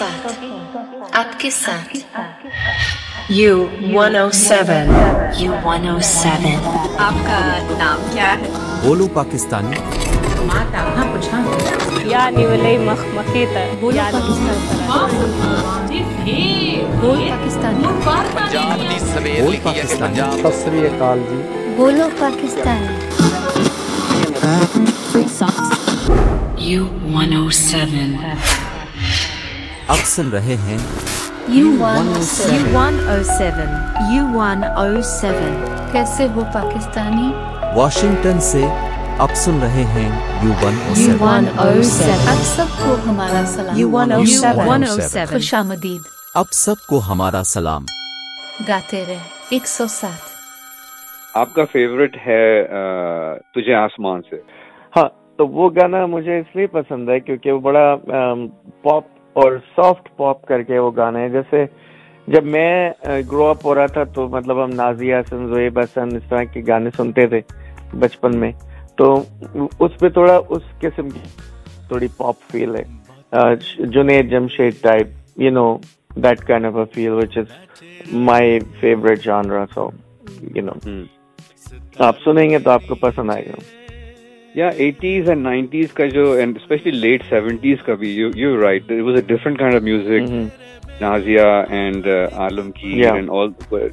سو 0.00 0.04
سات 0.24 0.44
آپ 1.12 1.40
کے 1.40 1.50
ساتھ۔ 1.50 1.96
U107 3.32 4.70
U107 5.40 6.46
آپ 6.98 7.14
کا 7.26 7.58
نام 7.78 8.00
کیا 8.12 8.32
ہے؟ 8.32 8.36
بولو 8.82 9.06
پاکستانی۔ 9.06 9.76
يعني 12.10 12.46
ولا 12.46 12.92
مخمخيتا 12.92 13.60
بولو 13.80 13.96
يعني 13.96 14.18
پاکستانی 14.20 16.84
بول 17.00 17.20
پاکستانی 17.28 19.38
بول 19.40 19.56
پاکستانی 19.62 20.20
بولو 21.76 22.08
پاکستانی 22.18 22.88
U107 26.78 28.63
اب 29.88 29.96
سن 29.96 30.28
رہے 30.28 30.56
ہیں 30.56 30.78
یو 31.48 31.66
ون 31.66 32.08
U107 32.76 33.58
U107 34.14 35.92
کیسے 35.92 36.28
ہو 36.34 36.42
پاکستانی؟ 36.54 37.32
واشنگٹن 37.74 38.40
سے 38.40 38.64
اب 39.18 39.34
سن 39.34 39.62
رہے 39.62 39.84
ہیں 39.84 40.36
یو 40.42 40.52
ون 41.20 41.44
اب 41.58 42.42
سب 42.42 42.64
کو 42.84 42.96
ہمارا 43.06 43.42
سلام۔ 43.46 43.78
U107 43.78 45.26
خوش 45.30 45.54
آمدید۔ 45.54 46.00
اب 46.34 46.44
سب 46.52 46.74
کو 46.88 47.00
ہمارا 47.08 47.42
سلام۔ 47.44 47.84
گاتے 48.68 49.04
رہے۔ 49.08 49.18
ایک 49.50 49.66
سو 49.66 49.86
سات۔ 49.86 50.34
آپ 51.36 51.54
کا 51.54 51.64
فیوریٹ 51.72 52.16
ہے 52.26 52.64
تجھے 53.54 53.74
آسمان 53.74 54.20
سے۔ 54.30 54.36
ہاں 54.96 55.08
تو 55.36 55.46
وہ 55.46 55.70
گانا 55.70 56.06
مجھے 56.06 56.38
اس 56.38 56.56
لیے 56.56 56.66
پسند 56.66 57.08
ہے 57.08 57.20
کیونکہ 57.20 57.52
وہ 57.52 57.60
بڑا 57.60 57.96
پاپ 58.82 59.13
اور 59.34 59.52
سافٹ 59.76 60.08
پاپ 60.16 60.44
کر 60.46 60.62
کے 60.62 60.78
وہ 60.78 60.90
گانا 60.96 61.20
ہے 61.20 61.28
جیسے 61.28 61.64
جب 62.28 62.44
میں 62.46 62.90
گرو 63.32 63.46
اپ 63.46 63.64
ہو 63.64 63.74
رہا 63.74 63.86
تھا 63.86 64.04
تو 64.14 64.28
مطلب 64.28 64.62
ہم 64.64 64.70
نازیہ 64.74 65.16
حسن 65.16 65.46
زویب 65.48 65.78
حسن 65.78 66.16
اس 66.16 66.28
طرح 66.28 66.44
کے 66.52 66.62
گانے 66.66 66.90
سنتے 66.96 67.26
تھے 67.26 67.40
بچپن 68.00 68.38
میں۔ 68.40 68.52
تو 68.98 69.12
اس 69.80 69.98
پہ 70.00 70.08
تھوڑا 70.08 70.38
اس 70.48 70.62
قسم 70.80 71.08
کی 71.10 71.20
تھوڑی 71.88 72.08
پاپ 72.16 72.36
فیل 72.52 72.76
ہے۔ 72.76 72.84
Junaid 73.94 74.30
Jamshed 74.30 74.74
type 74.82 75.40
you 75.40 75.50
know 75.50 75.66
that 76.16 76.40
kind 76.46 76.66
of 76.66 76.76
a 76.76 76.84
feel 76.94 77.12
which 77.12 77.38
is 77.38 78.12
my 78.26 78.58
favourite 78.80 79.24
genre 79.24 79.64
so 79.74 79.88
you 80.54 80.62
know 80.64 80.72
آپ 81.98 82.20
سنیں 82.24 82.48
گے 82.50 82.58
تو 82.58 82.70
آپ 82.70 82.82
کو 82.88 82.94
پسند 82.94 83.30
آئے 83.30 83.46
گا۔ 83.46 83.83
یا 84.54 84.66
ایٹیز 84.78 85.28
اینڈ 85.28 85.42
نائنٹیز 85.42 85.92
کا 85.92 86.04
جو 86.06 86.30
اینڈ 86.32 86.56
اسپیشلی 86.56 86.90
لیٹ 86.90 87.22
سیونٹیز 87.28 87.82
کا 87.86 87.94
بھی 88.00 88.10
you 88.36 88.54
right 88.60 88.90
was 89.00 89.14
a 89.14 89.20
different 89.26 89.58
kind 89.58 89.76
of 89.76 89.82
music 89.82 91.00
Nazia 91.00 91.46
and 91.70 92.06
Alam 92.32 92.70
کی. 92.72 93.04
اینڈ 93.06 93.30
آل 93.30 93.48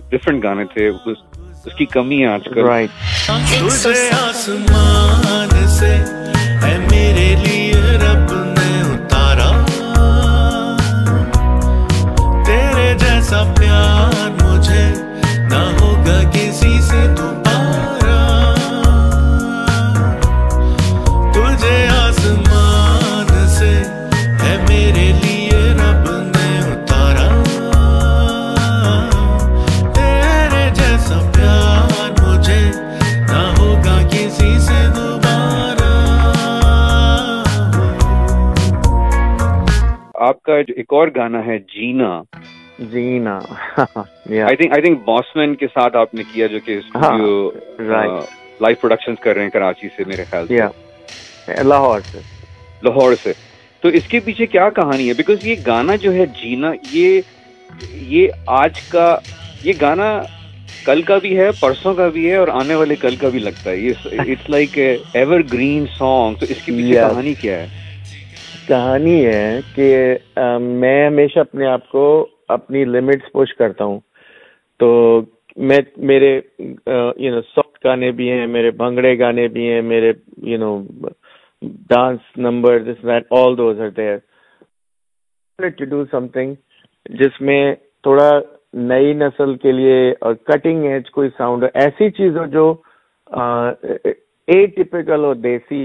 ڈفرنٹ 0.10 0.44
گانے 0.44 0.66
تھے 0.74 0.88
اس 0.88 1.76
کی 1.78 1.86
کمی 1.94 2.22
ہے 2.22 2.28
آج 2.28 2.48
کل 2.54 2.66
رائٹ 2.66 2.90
تجھے 3.28 4.10
آسمان 4.20 5.68
سے 5.70 5.94
اے 6.66 6.78
میرے 6.92 7.28
لیے 7.44 7.98
رب 7.98 8.34
نے 8.54 8.72
اتارا 8.94 9.52
تیرے 12.46 12.94
جیسا 13.00 13.44
پیار 13.60 14.30
مجھے 14.42 14.90
نہ 15.50 15.64
ہوگا 15.82 16.22
کسی 16.34 16.80
سے 16.82 17.06
دوبارہ 17.08 17.41
کا 40.62 40.74
جو 40.74 40.74
ایک 40.78 40.94
اور 40.94 41.08
گانا 41.16 41.46
ہے 41.46 41.60
جینا۔ 41.60 42.22
جینا۔ 42.80 43.40
آئی 44.44 44.56
تھنک 44.56 44.72
آئی 44.72 44.82
تھنک 44.82 45.00
باسمین 45.06 45.56
کے 45.56 45.68
ساتھ 45.68 45.96
آپ 45.96 46.14
نے 46.14 46.24
کیا 46.34 46.48
جو 46.48 46.58
کہ 46.66 46.80
ہاں،. 46.96 47.18
لائف 48.62 48.82
پروڈکشن 48.82 49.16
کر 49.16 49.34
رہے 49.36 49.44
ہیں 49.44 49.50
کراچی 49.50 49.88
سے 49.98 50.04
میرے 50.08 50.24
خیال 50.30 50.48
سے۔ 50.48 50.54
لاہور 51.64 52.00
سے۔ 52.12 52.18
لاہور 52.84 53.14
سے۔ 53.24 53.34
تو 53.82 53.88
اس 53.88 54.08
کے 54.08 54.20
پیچھے 54.20 54.46
کیا 54.46 54.70
کہانی 54.70 55.10
ہے؟ 55.10 55.14
بیکاز 55.14 55.46
یہ 55.48 55.56
گانا 55.68 55.96
جو 55.96 56.14
ہے 56.14 56.26
جینا 56.26 56.72
یہ 56.92 57.22
یہ 57.94 58.28
آج 58.46 58.82
کا 58.82 59.18
یہ 59.64 59.74
گانا 59.82 60.22
کل 60.86 61.02
کا 61.02 61.18
بھی 61.18 61.40
ہے 61.40 61.50
پرسوں 61.60 61.94
کا 61.94 62.08
بھی 62.08 62.32
ہے 62.32 62.36
اور 62.36 62.48
آنے 62.48 62.76
والے 62.76 62.96
کل 62.96 63.16
کا 63.16 63.30
بھی 63.30 63.40
لگتا 63.40 63.72
ہے۔ 63.72 63.78
یہ 63.78 63.94
it's 64.04 64.50
like 64.50 64.80
ever 65.14 65.40
green 65.54 65.86
song 65.98 66.36
تو 66.36 66.46
اس 66.50 66.62
کے 66.66 66.72
پیچھے. 66.72 66.94
کہانی 67.14 67.34
کیا 67.34 67.60
ہے؟ 67.60 67.81
کہانی 68.68 69.26
ہے 69.26 69.60
کہ 69.76 70.18
میں 70.62 71.06
ہمیشہ 71.08 71.40
اپنے 71.40 71.66
آپ 71.68 71.88
کو 71.90 72.06
اپنی 72.48 72.84
لمٹس 72.86 73.32
پوش 73.32 73.54
کرتا 73.56 73.84
ہوں۔ 73.84 74.00
تو 74.80 74.90
میں، 75.58 75.78
میرے 76.10 76.30
یو 76.36 77.34
نو 77.34 77.42
سافٹ 77.56 77.86
گانے 77.86 78.12
بھی 78.12 78.30
ہیں، 78.32 78.48
میرے 78.48 78.72
بھنگڑے 78.72 79.18
گانے 79.20 79.48
بھی 79.48 79.68
ہیں، 79.70 79.82
میرے 79.82 80.12
you 80.44 80.58
know 80.58 80.78
dance 81.90 82.38
number 82.38 82.78
all 83.32 83.58
those 83.58 83.82
are 83.82 83.90
there 83.90 84.18
to 85.60 85.86
do 85.86 86.04
something 86.28 86.54
جس 87.20 87.42
میں 87.42 87.64
تھوڑا 88.04 88.30
نئی 88.74 89.14
نسل 89.14 89.56
کے 89.56 89.72
لیے 89.72 89.98
اور 90.22 90.34
کٹنگ 90.44 90.86
ایج 90.86 91.10
کوئی 91.12 91.30
ساؤنڈ 91.38 91.64
ایسی 91.74 92.10
چیز 92.10 92.38
ہو 92.38 92.46
جو 92.46 92.74
اے 93.28 94.66
ٹیپیکل 94.68 95.26
اور 95.26 95.36
دیسی 95.36 95.82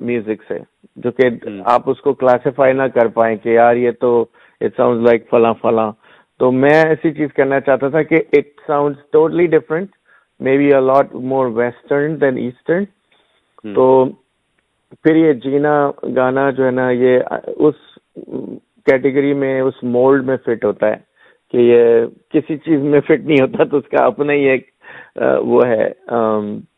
میوزک 0.00 0.42
سے۔ 0.48 0.58
جو 0.96 1.10
کہ 1.10 1.28
آپ 1.64 1.90
اس 1.90 2.00
کو 2.00 2.12
کلاسیفائی 2.14 2.72
نہ 2.72 2.82
کر 2.94 3.08
پائیں 3.08 3.36
کہ 3.36 3.48
یار 3.48 3.76
یہ 3.76 3.90
تو 3.90 4.24
اٹ 4.60 4.76
ساؤنڈ 4.76 5.06
لائک 5.08 5.28
فلاں 5.30 5.54
فلاں۔ 5.54 5.92
تو 6.40 6.50
میں 6.52 6.82
ایسی 6.84 7.12
چیز 7.12 7.32
کرنا 7.32 7.60
چاہتا 7.60 7.88
تھا 7.88 8.02
کہ 8.02 8.16
it 8.32 8.48
sound 8.66 8.96
totally 9.12 9.46
different 9.46 9.90
maybe 10.58 10.72
a lot 10.74 11.14
more 11.24 11.46
western 11.46 12.20
than 12.20 12.36
eastern 12.36 12.84
تو 13.74 14.04
پھر 15.04 15.16
یہ 15.16 15.32
جینا 15.32 15.90
گانا 16.16 16.50
جو 16.50 16.64
ہے 16.66 16.70
نا 16.70 16.90
یہ 16.90 17.20
اس 17.58 17.74
کیٹیگری 18.86 19.32
میں 19.34 19.60
اس 19.60 19.82
مولڈ 19.82 20.24
میں 20.24 20.36
فٹ 20.36 20.64
ہوتا 20.64 20.86
ہے 20.86 20.96
کہ 21.54 21.56
یہ 21.56 22.06
کسی 22.30 22.56
چیز 22.56 22.80
میں 22.82 23.00
فٹ 23.00 23.20
نہیں 23.20 23.42
ہوتا 23.42 23.64
تو 23.64 23.76
اس 23.76 23.88
کا 23.88 24.04
اپنا 24.04 24.32
ہی 24.32 24.48
ایک 24.48 24.70
وہ 25.44 25.66
ہے 25.66 25.88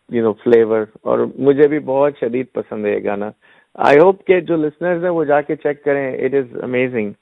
یو 0.09 0.23
نو 0.23 0.33
فلیور 0.33 0.85
اور 1.03 1.19
مجھے 1.39 1.69
بھی 1.69 1.79
بہت 1.79 2.13
شدید 2.21 2.47
پسند 2.53 2.87
ہے 2.87 2.91
یہ 2.91 3.05
گانا۔ 3.05 3.31
آئی 3.75 3.99
ہوپ 3.99 4.25
کہ 4.27 4.41
جو 4.41 4.57
لسنرز 4.57 5.05
ہیں 5.05 5.11
وہ 5.11 5.25
جا 5.25 5.41
کے 5.41 5.57
چیک 5.57 5.85
کریں 5.85 6.25
اٹ 6.25 6.35
از 6.35 6.57
امیزنگ 6.63 7.13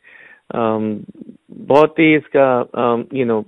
بہت 1.66 1.98
ہی 1.98 2.14
اس 2.16 2.28
کا 2.28 2.62
یو 3.12 3.26
نو 3.26 3.40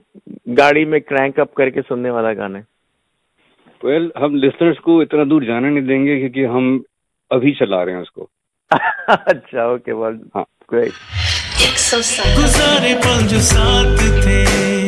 گاڑی 0.59 0.85
میں 0.85 1.01
کرینک 1.01 1.39
اپ 1.39 1.55
کر 1.55 1.71
کے 1.71 1.83
سننے 1.89 2.11
والا 2.11 2.33
گانا 2.33 2.59
ہے۔ 2.59 2.63
ویل 3.83 4.09
ہم 4.17 4.35
لسنرس 4.35 4.79
کو 4.79 5.01
اتنا 5.01 5.23
دور 5.31 5.43
جانے 5.43 5.71
نہیں 5.71 5.87
دیں 5.87 6.05
گے 6.07 6.19
کیونکہ 6.19 6.47
ہم 6.47 6.79
ابھی 7.31 7.53
چلا 7.53 7.85
رہے 7.85 7.93
ہیں 7.93 8.01
اس 8.01 8.11
کو۔ 8.11 8.27
اچھا 9.09 9.65
اوکے 9.65 9.93
ہاں۔ 10.35 10.45
سات 11.79 12.39
گزارے 12.39 12.95
پل 12.95 13.27
جو 13.29 13.39
ساتھ 13.39 14.23
تھے۔ 14.23 14.88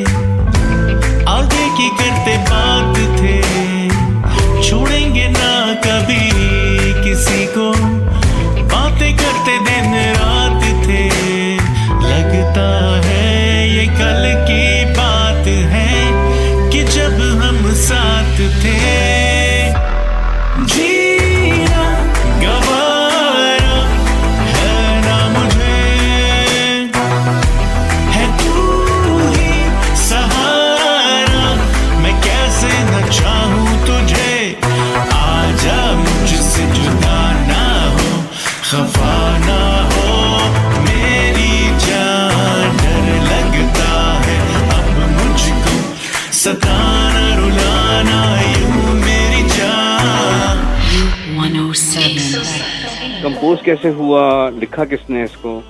کمپوز 53.50 53.64
کیسے 53.64 53.90
ہوا؟ 53.90 54.50
لکھا 54.60 54.84
کس 54.84 55.08
نے 55.10 55.22
اس 55.22 55.36
کو؟ 55.36 55.60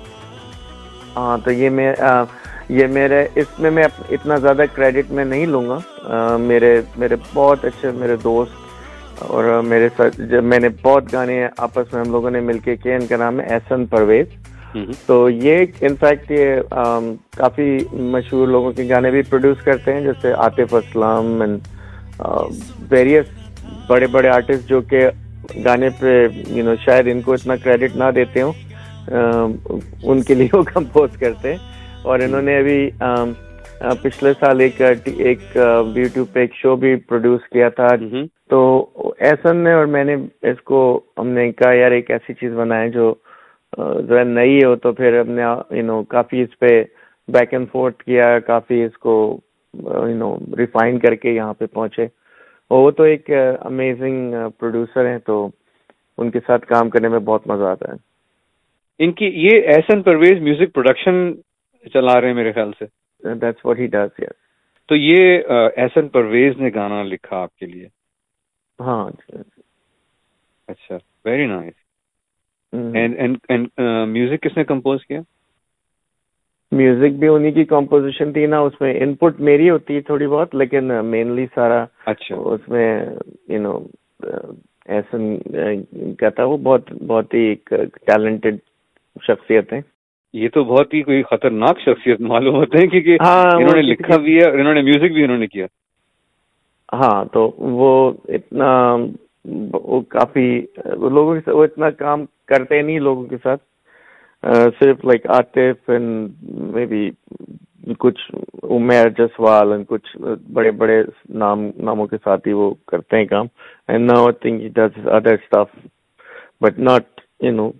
ہاں 1.17 1.37
تو 1.45 1.51
یہ 1.51 1.71
میں 1.71 1.93
یہ 2.69 2.87
میرے 2.87 3.27
اس 3.35 3.59
میں 3.59 3.71
میں 3.71 3.85
اتنا 4.11 4.37
زیادہ 4.37 4.63
کریڈٹ 4.75 5.11
میں 5.11 5.25
نہیں 5.25 5.47
لوں 5.47 5.69
گا۔ 5.69 6.37
میرے 6.41 6.81
میرے 6.97 7.17
بہت 7.35 7.65
اچھے 7.65 7.91
میرے 7.91 8.17
دوست 8.25 9.23
اور 9.23 9.45
میرے 9.67 9.89
ساتھ 9.97 10.21
جب 10.31 10.45
میں 10.45 10.59
نے 10.59 10.69
بہت 10.83 11.13
گانے 11.13 11.47
آپس 11.57 11.93
میں 11.93 12.01
ہم 12.01 12.13
لوگوں 12.13 12.31
نے 12.31 12.41
مل 12.41 12.59
کے 12.59 12.77
کیے 12.77 12.95
ان 12.95 13.07
کا 13.07 13.17
نام 13.17 13.41
ہے 13.41 13.47
احسن 13.47 13.87
پرویز۔ 13.87 14.27
تو 15.07 15.29
یہ 15.31 15.65
انفیکٹ 15.81 16.31
یہ 16.31 16.77
کافی 17.37 17.79
مشہور 17.93 18.49
لوگوں 18.49 18.73
کے 18.73 18.89
گانے 18.89 19.11
بھی 19.11 19.23
پروڈیوس 19.23 19.63
کرتے 19.65 19.95
ہیں 19.95 20.01
جیسے 20.01 20.33
عاطف 20.33 20.75
اسلم 20.75 21.41
اینڈ 21.41 21.59
ویریس 22.91 23.27
بڑے 23.87 24.07
بڑے 24.07 24.29
آرٹسٹ 24.29 24.69
جو 24.69 24.81
کہ 24.81 25.09
گانے 25.65 25.89
پہ 26.01 26.27
یو 26.49 26.65
نو 26.65 26.75
شاید 26.85 27.09
ان 27.11 27.21
کو 27.21 27.33
اتنا 27.33 27.57
کریڈٹ 27.57 27.97
نہ 27.97 28.11
دیتے 28.17 28.43
ہوں 28.43 28.53
ان 30.03 30.23
کے 30.23 30.35
لیے 30.35 30.49
وہ 30.53 30.63
کمپوز 30.75 31.17
کرتے 31.17 31.53
ہیں۔ 31.53 31.59
اور 32.03 32.19
انہوں 32.25 32.43
نے 32.43 32.57
ابھی 32.59 32.91
پچھلے 34.03 34.33
سال 34.41 34.61
ایک 34.61 34.81
ایک 34.81 35.41
یوٹیوب 35.55 36.33
پہ 36.33 36.41
ایک 36.41 36.55
شو 36.55 36.75
بھی 36.77 36.95
پروڈیوس 37.09 37.49
کیا 37.53 37.69
تھا۔ 37.69 37.87
تو 38.51 38.61
احسن 39.21 39.57
نے 39.65 39.73
اور 39.73 39.87
میں 39.87 40.05
نے 40.05 40.15
اس 40.51 40.61
کو 40.71 41.01
ہم 41.19 41.29
نے 41.29 41.51
کہا 41.53 41.73
یار 41.73 41.91
ایک 41.91 42.11
ایسی 42.11 42.35
چیز 42.41 42.53
بنائے 42.57 42.89
جو 42.91 43.13
ہے 44.11 44.25
نئی 44.25 44.59
ہو۔ 44.65 44.75
تو 44.83 44.93
پھر 44.93 45.21
ہم 45.21 45.31
نے 45.31 45.43
یو 45.77 45.83
نو 45.87 46.03
کافی 46.15 46.43
اس 46.43 46.59
پہ 46.59 46.83
بیک 47.33 47.53
اینڈ 47.55 47.67
فورتھ 47.73 48.03
کیا 48.05 48.39
کافی 48.47 48.83
اس 48.85 48.97
کو 48.99 49.15
یو 49.75 50.15
نو 50.15 50.37
ریفائن 50.59 50.99
کر 50.99 51.15
کے 51.15 51.31
یہاں 51.31 51.55
پہ 51.59 51.67
پہنچے۔ 51.75 52.07
وہ 52.71 52.91
تو 52.91 53.03
ایک 53.03 53.31
امیزنگ 53.61 54.35
پروڈیوسر 54.59 55.07
ہیں 55.07 55.19
تو 55.19 55.49
ان 56.19 56.31
کے 56.31 56.41
ساتھ 56.47 56.67
کام 56.67 56.91
کرنے 56.91 57.09
میں 57.09 57.19
بہت 57.19 57.47
مزہ 57.47 57.65
آتا 57.65 57.93
ہے۔ 57.93 57.97
ان 58.99 59.13
کی 59.13 59.27
یہ 59.27 59.61
احسن 59.67 60.03
پرویز 60.03 60.41
میوزک 60.43 60.75
پروڈکشن 60.75 61.35
چلا 61.93 62.21
رہے 62.21 62.29
ہیں 62.29 62.35
میرے 62.35 62.53
خیال 62.53 62.73
سے۔ 62.79 62.85
That's 63.35 63.67
what 63.67 63.79
he 63.79 63.87
does 63.87 64.23
yes 64.23 64.29
تو 64.87 64.97
یہ 64.97 65.39
احسن 65.77 66.09
پرویز 66.09 66.57
نے 66.59 66.71
گانا 66.75 67.03
لکھا 67.03 67.37
آپ 67.37 67.57
کے 67.57 67.67
لیے۔ 67.67 67.89
ہاں 68.81 69.11
اچھا 70.69 70.97
ویری 71.25 71.47
نائس۔ 71.47 71.75
میوزک 74.07 74.43
کس 74.43 74.57
نے 74.57 74.65
کمپوز 74.65 75.07
کیا؟ 75.07 75.21
میوزک 76.73 77.19
بھی 77.19 77.29
انہی 77.29 77.51
کی 77.53 77.65
کمپوزیشن 77.65 78.33
تھی 78.33 78.47
نا 78.47 78.59
اس 78.59 78.81
میں 78.81 78.93
ان 79.01 79.15
پٹ 79.15 79.41
میری 79.41 79.71
ہوتی 79.71 79.95
ہے 79.95 80.01
تھوڑی 80.01 80.27
بہت 80.27 80.55
لیکن 80.55 80.91
مینلی 81.05 81.47
سارا 81.55 81.85
اچھا۔ 82.07 82.37
اس 82.37 82.69
میں 82.69 83.05
یو 83.49 83.61
نو 83.61 83.79
ایسا 84.87 85.17
کیا 86.19 86.29
تھا 86.29 86.45
وہ 86.45 86.57
بہت 86.57 86.93
بہت 87.07 87.35
ہی 87.35 87.55
ٹیلنٹڈ 88.07 88.57
شخصیت 89.23 89.73
ہیں۔ 89.73 89.81
یہ 90.35 90.49
تو 90.49 90.65
بہت 90.65 90.95
ہی 90.95 91.03
کوئی 91.03 91.23
خطرناک 91.23 91.81
شخصیت 91.81 92.21
معلوم 92.21 92.55
ہوتے 92.55 92.79
ہیں 92.79 92.87
کیونکہ 92.87 93.17
ہاں، 93.21 93.57
انہوں 93.57 93.77
نے 93.77 93.83
لکھا 93.83 94.17
بھی 94.17 94.37
ہے 94.37 94.49
اور 94.51 94.59
انہوں 94.59 94.75
نے 94.75 94.83
میوزک 94.83 95.13
بھی 95.13 95.25
انہوں 95.25 95.39
نے 95.39 95.47
کیا۔ 95.47 95.67
ہاں 96.93 97.25
تو 97.25 97.51
وہ 97.59 98.13
اتنا 98.29 98.97
وہ 99.73 100.01
کافی 100.01 100.61
لوگوں 100.87 101.35
کے 101.35 101.41
ساتھ 101.41 101.57
وہ 101.57 101.65
اتنا 101.65 101.91
کام 101.91 102.25
کرتے 102.47 102.83
نہیں 102.83 102.99
لوگوں 102.99 103.25
کے 103.25 103.37
ساتھ۔ 103.43 103.63
صرف 104.43 105.05
لائک 105.05 105.27
عاطف 105.31 105.91
مے 106.75 106.85
بی 106.87 107.11
کچھ 107.99 108.21
عمیر 108.65 109.09
جسوال 109.09 109.73
and 109.73 109.85
کچھ 109.89 110.17
بڑے 110.53 110.71
بڑے 110.73 111.01
نام 111.35 111.69
ناموں 111.85 112.07
کے 112.07 112.17
ساتھ 112.25 112.49
ہی 112.49 112.53
وہ 112.53 112.73
کرتے 112.89 113.17
ہیں 113.17 113.27
کام 113.27 113.47
and 113.89 114.11
now 114.11 114.25
I 114.27 114.39
think 114.41 114.75
does 114.77 115.09
other 115.09 115.35
stuff 115.35 115.77
but 116.61 116.79
not 116.81 117.21
you 117.41 117.53
know 117.53 117.71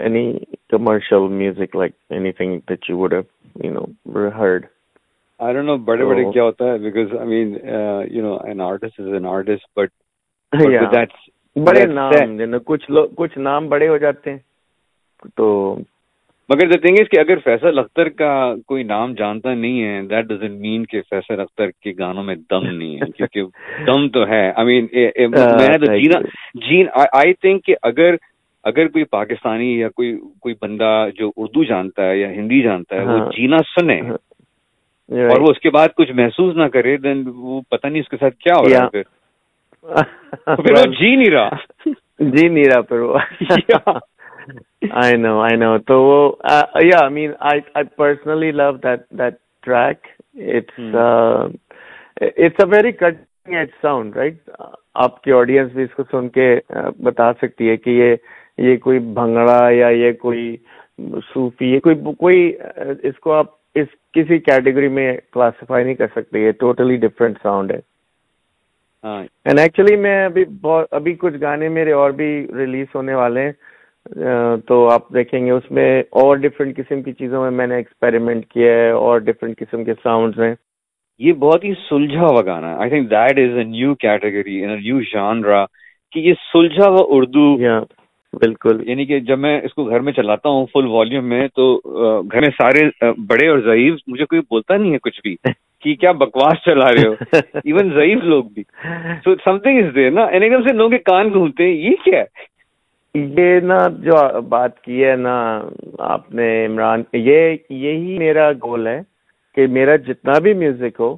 any 0.00 0.30
commercial 0.70 1.28
music 1.32 1.76
like 1.76 1.92
anything 2.32 2.58
that 2.68 2.90
you 2.90 2.98
would 2.98 3.14
you 3.56 3.72
know 3.72 4.28
heard 4.38 4.66
I 5.40 5.54
don't 5.54 5.66
know 5.66 5.76
بڑے 5.84 6.04
بڑے 6.04 6.24
کیا 6.32 6.42
ہوتا 6.42 6.72
ہے 6.72 6.78
because 6.78 7.16
I 7.18 7.28
mean 7.28 7.56
you 8.10 8.22
know 8.22 8.36
an 8.44 8.60
artist 8.60 9.00
is 9.00 9.12
an 9.12 9.26
artist 9.26 9.78
but 9.78 9.90
Yeah. 10.52 11.04
بڑے 11.56 11.80
that's 11.80 11.94
نام 11.94 12.12
that. 12.12 12.38
جن 12.38 12.58
کچھ 12.64 12.90
کچھ 13.16 13.36
نام 13.38 13.68
بڑے 13.68 13.88
ہو 13.88 13.96
جاتے 13.96 14.30
ہیں 14.30 14.38
تو 15.36 15.78
مگر 16.48 16.66
دا 16.68 16.76
تھنگ 16.76 16.96
از 17.00 17.08
کہ 17.08 17.20
اگر 17.20 17.38
فیصل 17.44 17.78
اختر 17.78 18.08
کا 18.08 18.54
کوئی 18.66 18.82
نام 18.82 19.14
جانتا 19.14 19.54
نہیں 19.54 19.82
ہے 19.82 20.02
دیٹ 20.02 20.24
ڈزنٹ 20.24 20.60
مین 20.60 20.84
کہ 20.86 21.00
فیصل 21.10 21.40
اختر 21.40 21.70
کے 21.70 21.92
گانوں 21.98 22.22
میں 22.22 22.34
دم 22.50 22.66
نہیں 22.66 22.96
ہے 22.96 23.10
کیونکہ 23.10 23.42
دم 23.86 24.08
تو 24.08 24.26
ہے۔ 24.26 24.52
آئی 24.56 24.66
مین 24.66 24.86
میں 25.30 25.78
تو 25.78 25.86
جینا. 25.86 26.18
جین 26.54 26.86
آئی 27.12 27.32
تھنک 27.32 27.64
کہ 27.64 27.74
اگر 27.82 28.14
اگر 28.64 28.88
کوئی 28.88 29.04
پاکستانی 29.04 29.78
یا 29.78 29.88
کوئی 29.88 30.18
کوئی 30.40 30.54
بندہ 30.62 31.06
جو 31.18 31.30
اردو 31.36 31.64
جانتا 31.64 32.08
ہے 32.08 32.18
یا 32.18 32.30
ہندی 32.30 32.62
جانتا 32.62 32.96
ہے 32.96 33.04
وہ 33.04 33.18
ہاں. 33.18 33.30
جینا 33.36 33.56
سنے۔ 33.56 34.00
You're 34.00 35.30
اور. 35.30 35.40
وہ 35.40 35.46
اس 35.50 35.60
کے 35.60 35.70
بعد 35.70 35.88
کچھ 35.96 36.12
محسوس 36.12 36.56
نہ 36.56 36.64
کرے 36.64 36.96
دین 36.96 37.24
وہ 37.26 37.60
پتہ 37.70 37.86
نہیں 37.86 38.00
اس 38.00 38.08
کے 38.08 38.16
ساتھ 38.16 38.36
کیا 38.36 38.54
ہو 38.58 38.68
رہا 38.68 38.86
ہے 38.86 39.02
پھر۔ 40.62 40.72
وہ 40.72 40.92
جی 40.92 41.16
نہیں 41.16 41.30
رہا۔ 41.30 41.48
جی 42.18 42.48
نہیں 42.48 42.64
رہا 42.64 42.80
پھر 42.80 42.98
وہ۔ 42.98 43.18
آئی 44.94 45.16
نو 45.16 45.40
آئی 45.40 45.56
نو 45.56 45.76
تو 45.86 46.02
وہ 46.02 46.18
یا 46.82 46.98
I 46.98 47.12
mean 47.14 47.32
I 47.40 47.60
I 47.74 47.84
personally 47.96 48.50
love 48.52 48.70
that 48.82 49.00
that 49.18 49.34
track 49.62 50.06
it's 50.48 50.94
it's 52.16 52.60
a 52.60 52.66
very 52.68 52.92
cutting 52.92 53.54
edge 53.54 53.68
sound 53.82 54.16
right 54.16 54.50
آپ 54.94 55.22
کی 55.22 55.32
آڈینس 55.32 55.72
بھی 55.72 55.84
اس 55.84 55.94
کو 55.94 56.02
سن 56.10 56.28
کے 56.28 56.54
بتا 57.02 57.32
سکتی 57.32 57.70
ہے 57.70 57.76
کہ 57.76 57.90
یہ 57.90 58.16
یہ 58.58 58.76
کوئی 58.76 58.98
بھنگڑا 59.14 59.58
یا 59.70 59.88
یہ 59.88 60.12
کوئی 60.20 60.56
صوفی 61.32 61.72
یہ 61.72 61.80
کوئی 61.80 61.96
کوئی 62.18 62.52
اس 63.02 63.18
کو 63.20 63.32
آپ 63.32 63.46
اس 63.74 63.88
کسی 64.12 64.38
کیٹیگری 64.40 64.88
میں 64.88 65.12
کلاسیفائی 65.32 65.84
نہیں 65.84 65.94
کر 65.94 66.06
سکتے 66.16 66.40
یہ 66.40 66.52
ٹوٹلی 66.58 66.96
ڈفرینٹ 66.98 67.38
ساؤنڈ 67.42 67.72
ہے 67.72 67.80
اینڈ 69.04 69.58
ایکچولی 69.60 69.96
میں 69.96 70.24
ابھی 70.24 70.44
ابھی 70.90 71.14
کچھ 71.14 71.34
گانے 71.40 71.68
میرے 71.68 71.92
اور 71.92 72.10
بھی 72.10 72.46
ریلیز 72.56 72.86
ہونے 72.94 73.14
والے 73.14 73.42
ہیں 73.42 73.52
تو 74.66 74.88
آپ 74.88 75.12
دیکھیں 75.14 75.46
گے 75.46 75.50
اس 75.50 75.70
میں 75.70 76.00
اور 76.00 76.36
ڈفرینٹ 76.36 76.76
قسم 76.76 77.02
کی 77.02 77.12
چیزوں 77.12 77.42
میں 77.42 77.50
میں 77.50 77.66
نے 77.66 77.76
ایکسپیریمنٹ 77.76 78.46
کیا 78.46 78.72
ہے 78.72 78.90
اور 78.90 79.18
ڈفرینٹ 79.18 79.58
قسم 79.58 79.84
کے 79.84 79.94
ساؤنڈز 79.94 80.40
ہیں۔ 80.40 80.54
یہ 81.18 81.32
بہت 81.32 81.64
ہی 81.64 81.72
سلجھا 81.88 82.22
ہوا 82.22 82.42
گانا 82.46 82.74
I 82.76 82.90
think 82.90 83.10
that 83.10 83.38
is 83.38 83.56
a 83.56 83.64
new 83.64 83.94
category 83.94 84.64
new 84.66 85.00
genre 85.00 85.64
کہ 86.12 86.18
یہ 86.18 86.34
سلجھا 86.52 86.88
ہوا 86.88 87.04
اردو 87.08 87.56
بالکل۔ 88.32 88.88
یعنی 88.88 89.04
کہ 89.06 89.18
جب 89.20 89.38
میں 89.38 89.60
اس 89.60 89.74
کو 89.74 89.84
گھر 89.84 90.00
میں 90.00 90.12
چلاتا 90.12 90.48
ہوں 90.48 90.66
فل 90.72 90.86
والیوم 90.86 91.28
میں 91.28 91.48
تو 91.48 91.66
گھر 92.32 92.40
میں 92.40 92.50
سارے 92.50 92.88
بڑے 93.26 93.48
اور 93.48 93.58
ضعیف 93.58 93.94
مجھے 94.06 94.24
کوئی 94.24 94.40
بولتا 94.40 94.76
نہیں 94.76 94.92
ہے 94.92 94.98
کچھ 94.98 95.20
بھی 95.22 95.36
کہ 95.80 95.94
کیا 95.94 96.12
بکواس 96.12 96.64
چلا 96.64 96.92
رہے 96.92 97.08
ہو۔ 97.08 97.14
ایون 97.64 97.90
ضعیف 97.94 98.24
لوگ 98.24 98.44
بھی۔ 98.44 98.62
سو 99.24 99.34
سم 99.44 99.58
تھنگ 99.58 99.78
از 99.78 99.94
دیر 99.94 100.10
نا 100.10 100.24
ایک 100.24 100.52
دم 100.52 100.62
سے 100.62 100.72
لوگوں 100.72 100.90
کے 100.90 100.98
کان 100.98 101.32
گھومتے 101.32 101.64
ہیں 101.64 101.72
یہ 101.72 101.94
کیا 102.04 102.18
ہے؟ 102.18 102.52
یہ 103.14 103.60
نا 103.60 103.76
جو 103.98 104.16
بات 104.48 104.80
کی 104.82 105.04
ہے 105.04 105.14
نا، 105.16 105.34
آپ 106.12 106.30
نے 106.34 106.44
عمران، 106.66 107.02
یہ، 107.12 107.56
یہی 107.70 108.18
میرا 108.18 108.50
گول 108.62 108.86
ہے 108.86 109.00
کہ 109.56 109.66
میرا 109.66 109.96
جتنا 110.06 110.38
بھی 110.42 110.52
میوزک 110.62 111.00
ہو، 111.00 111.16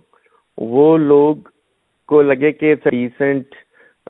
وہ 0.58 0.96
لوگ 0.98 1.36
کو 2.08 2.20
لگے 2.22 2.52
کہ 2.52 2.74
ریسنٹ 2.92 3.54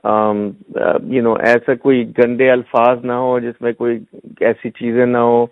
یو 0.04 1.22
نو 1.22 1.34
ایسا 1.46 1.74
کوئی 1.82 2.02
گندے 2.18 2.50
الفاظ 2.50 3.04
نہ 3.04 3.12
ہو 3.12 3.38
جس 3.40 3.60
میں 3.62 3.72
کوئی 3.72 3.98
ایسی 4.40 4.70
چیزیں 4.70 5.06
نہ 5.06 5.18
ہو 5.18 5.46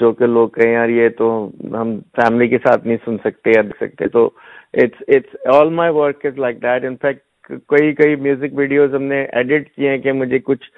جو 0.00 0.12
کہ 0.12 0.26
لوگ 0.26 0.48
کہیں 0.48 0.72
یار 0.72 0.88
یہ 0.88 1.08
تو 1.18 1.28
ہم 1.74 1.98
فیملی 2.16 2.48
کے 2.48 2.58
ساتھ 2.58 2.86
نہیں 2.86 2.96
سن 3.04 3.16
سکتے 3.24 3.50
یا 3.50 3.62
دیکھ 3.62 3.82
سکتے۔ 3.84 4.08
تو 4.08 4.28
it's 4.74 5.02
it's 5.08 5.46
all 5.54 5.70
my 5.74 5.92
work 5.94 6.26
is 6.26 6.38
like 6.38 6.62
that 6.62 6.84
in fact 6.84 7.52
کئی 7.68 7.94
کئی 7.94 8.16
میوزک 8.16 8.58
ویڈیوز 8.58 8.94
ہم 8.94 9.02
نے 9.02 9.24
ایڈٹ 9.32 9.68
کیے 9.68 9.90
ہیں 9.90 9.98
کہ 9.98 10.12
مجھے 10.12 10.38
کچھ 10.38 10.70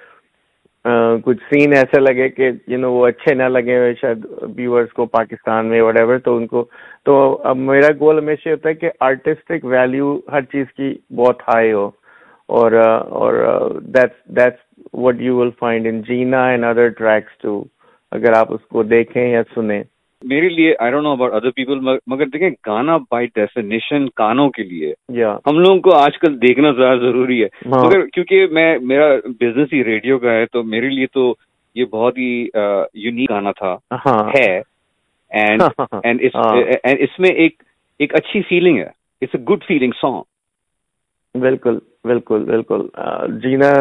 کچھ 1.25 1.43
سین 1.45 1.73
ایسے 1.77 2.01
لگے 2.01 2.29
کہ 2.29 2.51
یو 2.67 2.79
نو 2.79 2.93
وہ 2.93 3.07
اچھے 3.07 3.35
نہ 3.35 3.49
لگے 3.49 3.77
ہوئے، 3.79 3.95
شاید 4.01 4.25
ویورس 4.57 4.93
کو 4.93 5.07
پاکستان 5.07 5.67
میں 5.67 5.81
وٹ 5.83 5.97
ایور 6.01 6.19
تو 6.19 6.37
ان 6.37 6.47
کو، 6.47 6.65
تو 7.05 7.17
اب 7.45 7.57
میرا 7.57 7.93
گول 8.01 8.19
ہمیشہ 8.19 8.49
ہوتا 8.49 8.69
ہے 8.69 8.75
کہ 8.75 8.91
آرٹسٹک 9.09 9.65
ویلیو 9.65 10.19
ہر 10.33 10.43
چیز 10.53 10.73
کی 10.77 10.95
بہت 11.17 11.43
ہائی 11.49 11.73
ہو۔ 11.73 11.91
اور 12.49 12.73
اور 12.73 13.35
that's 13.95 14.29
that's 14.37 14.59
what 14.93 15.21
you 15.21 15.37
will 15.37 15.51
find 15.59 15.87
in 15.87 16.01
Jeena 16.03 16.49
and 16.51 16.65
other 16.65 16.89
treks 16.99 17.39
to 17.43 17.63
اگر 18.13 18.37
آپ 18.37 18.53
اس 18.55 18.67
کو 18.71 18.83
دیکھیں 18.83 19.27
یا 19.29 19.43
سنیں۔ 19.55 19.83
میرے 20.25 20.49
لیے 20.49 20.75
I 20.79 20.91
don't 20.91 21.03
know 21.03 21.11
about 21.13 21.33
other 21.33 21.51
people 21.51 21.79
مگر 22.07 22.27
دیکھیں 22.27 22.51
گانا 22.67 22.97
بائی 22.97 23.27
ڈیفینیشن 23.27 24.09
کانوں 24.09 24.49
کے 24.51 24.63
لیے 24.63 24.93
ہم 25.47 25.59
لوگوں 25.59 25.79
کو 25.81 25.97
آج 25.97 26.19
کل 26.19 26.41
دیکھنا 26.43 26.71
زیادہ 26.71 26.99
ضروری 26.99 27.43
ہے۔ 27.43 27.47
ہاں۔ 27.47 27.85
مگر 27.85 28.07
کیونکہ 28.07 28.47
میں 28.51 28.79
میرا 28.83 29.07
بزنس 29.41 29.73
ہی 29.73 29.85
ریڈیو 29.85 30.19
کا 30.19 30.33
ہے 30.33 30.47
تو 30.47 30.63
میرے 30.63 30.89
لیے 30.89 31.07
تو 31.07 31.35
یہ 31.75 31.85
بہت 31.85 32.19
ہی 32.19 32.49
یونیک 32.95 33.31
گانا 33.31 33.51
تھا۔ 33.51 33.75
ہاں۔ 34.07 34.29
ہے۔ 34.29 34.61
اینڈ 35.31 35.63
اینڈ 36.05 36.23
اس 36.23 36.35
ہاں۔ 36.35 36.57
اس 36.99 37.19
میں 37.19 37.31
ایک 37.31 37.63
ایک 37.99 38.15
اچھی 38.15 38.43
فیلنگ 38.43 38.79
ہے۔ 38.79 38.89
It's 39.23 39.35
a 39.35 39.45
good 39.45 39.65
feeling 39.65 39.91
song 40.01 41.39
بالکل 41.39 41.79
بالکل 42.05 42.45
بالکل۔ 42.45 42.87
جینا 43.43 43.73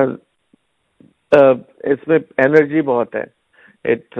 اس 1.83 2.07
میں 2.07 2.19
انرجی 2.37 2.81
بہت 2.81 3.15
ہے۔ 3.15 3.38
It 3.85 4.17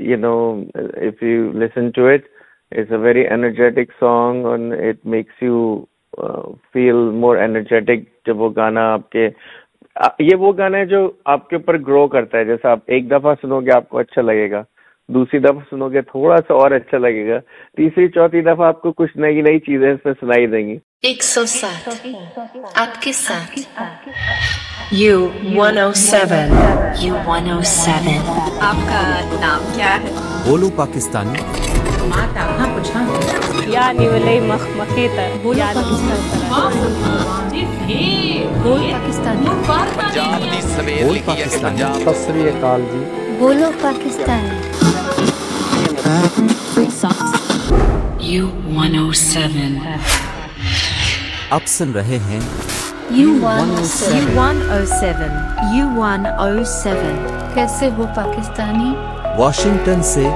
you 0.00 0.16
know 0.18 0.36
if 0.74 1.22
you 1.22 1.50
listen 1.54 1.90
to 1.90 2.06
it 2.06 2.24
it's 2.72 2.92
a 2.92 2.98
very 2.98 3.26
energetic 3.28 3.92
song 4.00 4.44
اور 4.44 4.58
it 4.80 5.06
makes 5.06 5.42
you 5.42 5.84
feel 6.72 6.96
more 7.14 7.36
energetic 7.36 8.04
جب 8.26 8.40
وہ 8.40 8.50
گانا 8.56 8.92
آپ 8.92 9.08
کے 9.10 9.28
یہ 10.20 10.36
وہ 10.36 10.52
گانا 10.52 10.78
ہے 10.78 10.86
جو 10.86 11.10
آپ 11.24 11.48
کے 11.48 11.56
اوپر 11.56 11.78
گرو 11.78 12.06
کرتا 12.08 12.38
ہے 12.38 12.44
جیسے 12.44 12.68
آپ 12.68 12.78
ایک 12.86 13.10
دفعہ 13.10 13.34
سنو 13.42 13.60
گے 13.60 13.70
آپ 13.76 13.88
کو 13.88 13.98
اچھا 13.98 14.22
لگے 14.22 14.50
گا 14.50 14.62
دوسری 15.08 15.38
دفعہ 15.38 15.62
سنو 15.70 15.88
گے 15.90 16.00
تھوڑا 16.10 16.36
سا 16.48 16.54
اور 16.54 16.70
اچھا 16.70 16.98
لگے 16.98 17.26
گا 17.28 17.38
تیسری 17.76 18.08
چوتھی 18.08 18.40
دفعہ 18.42 18.66
آپ 18.66 18.80
کو 18.82 18.92
کچھ 18.92 19.16
نئی 19.16 19.42
نئی 19.42 19.58
چیزیں 19.60 19.90
اس 19.90 20.04
میں 20.04 20.14
سنائی 20.20 20.46
دیں 20.46 20.66
گی 20.66 20.78
ایک 21.02 21.22
سو 21.22 21.46
سات۔ 21.46 21.88
آپ 22.74 23.02
کے 23.02 23.12
ساتھ۔ 23.12 23.58
U 24.90 25.28
one 25.54 25.78
O 25.78 25.92
seven. 25.92 26.58
U 27.00 27.14
one 27.26 27.50
O 27.50 27.62
seven. 27.62 28.40
آپ 28.60 28.88
کا 28.88 29.20
نام 29.40 29.72
کیا 29.74 29.94
ہے؟ 29.94 29.98
بولو 30.44 30.70
پاکستانی۔ 30.76 31.38
يعني 33.72 34.08
ولا 34.08 34.54
مخمخيتا 34.54 35.28
بولو 35.42 35.62
پاکستانی 35.74 37.64
بول 38.62 38.94
پاکستانی 41.24 41.82
پاکستانی 42.04 43.04
بولو 43.38 43.70
Pakistani 43.80 44.58
U 48.20 48.48
one 48.48 48.98
O 48.98 49.12
seven. 49.12 49.78
اب 51.50 51.60
سن 51.66 51.92
رہے 51.92 52.18
ہیں۔ 52.18 52.40
U 53.10 53.28
one 53.42 53.68
U 53.68 54.40
one 54.40 54.70
O 54.70 54.84
seven. 54.84 55.32
U 55.76 56.00
one 56.00 56.26
O 56.26 56.64
seven. 56.64 57.26
کیسے 57.54 57.90
ہو 57.96 58.06
پاکستانی؟ 58.16 58.94
واشنگٹن 59.38 60.02
سے 60.02 60.26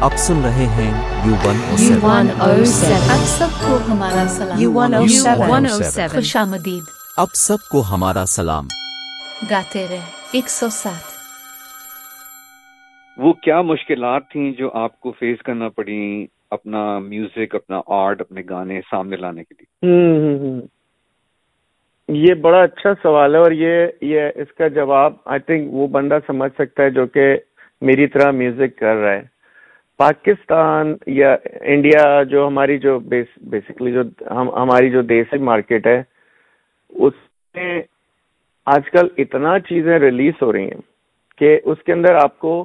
اب 0.00 0.16
سن 0.16 0.44
رہے 0.44 0.66
ہیں۔ 0.66 1.20
U 1.26 1.32
one 1.32 1.56
O 1.70 1.70
U 1.70 1.76
seven. 1.76 1.98
One 2.02 2.28
O 2.40 2.64
seven. 2.64 3.10
آپ 3.10 3.24
سب 3.24 3.48
کو 3.68 3.78
ہمارا 3.92 4.24
سلام۔ 4.28 4.60
U 4.60 4.72
one 4.72 4.94
O 4.94 5.00
You 5.00 5.12
seven 5.12 5.34
one 5.38 5.66
O 5.66 5.76
107. 5.76 5.90
Seven. 5.90 6.08
خوش 6.08 6.36
آمدید۔ 6.36 6.82
اب 7.16 7.28
سب 7.34 7.56
کو 7.70 7.80
ہمارا 7.80 8.24
سلام۔ 8.26 8.66
گاتے 9.50 9.86
رہے۔ 9.90 10.00
ایک 10.32 10.50
سو 10.50 10.68
سات۔ 10.68 11.20
وہ 13.16 13.32
کیا 13.32 13.62
مشکلات 13.62 14.22
تھیں 14.28 14.52
جو 14.52 14.70
آپ 14.74 15.00
کو 15.00 15.12
فیس 15.12 15.38
کرنا 15.44 15.68
پڑی 15.68 16.26
اپنا 16.50 16.98
میوزک 16.98 17.54
اپنا 17.54 17.80
آرٹ 17.86 18.20
اپنے 18.20 18.42
گانے 18.50 18.80
سامنے 18.90 19.16
لانے 19.16 19.44
کے 19.44 19.54
لیے۔ 19.58 19.90
ہوں، 19.90 20.20
ہوں، 20.20 20.38
ہوں۔ 20.38 20.60
یہ 22.08 22.34
بڑا 22.34 22.62
اچھا 22.62 22.90
سوال 23.02 23.34
ہے 23.34 23.40
اور 23.40 23.50
یہ 23.50 23.86
یہ 24.00 24.20
اس 24.34 24.52
کا 24.52 24.68
جواب 24.68 25.12
آئی 25.24 25.40
تھنک 25.40 25.74
وہ 25.74 25.86
بندہ 25.86 26.18
سمجھ 26.26 26.52
سکتا 26.54 26.82
ہے 26.82 26.90
جو 26.90 27.06
کہ 27.06 27.36
میری 27.80 28.06
طرح 28.06 28.30
میوزک 28.30 28.78
کر 28.78 28.94
رہا 28.94 29.12
ہے۔ 29.12 29.22
پاکستان 29.96 30.94
یا 31.06 31.36
انڈیا 31.60 32.22
جو 32.22 32.46
ہماری 32.46 32.78
جو 32.78 32.98
بیسکلی 32.98 33.92
جو 33.92 34.00
ہم 34.30 34.50
ہماری 34.50 34.90
جو 34.90 35.02
دیسی 35.02 35.38
مارکیٹ 35.38 35.86
ہے 35.86 36.02
اس 36.90 37.12
میں 37.54 37.82
آج 38.66 38.90
کل 38.90 39.08
اتنا 39.18 39.58
چیزیں 39.58 39.98
ریلیز 39.98 40.34
ہو 40.42 40.52
رہی 40.52 40.64
ہیں 40.64 40.80
کہ 41.38 41.60
اس 41.64 41.82
کے 41.82 41.92
اندر 41.92 42.14
آپ 42.14 42.38
کو 42.38 42.64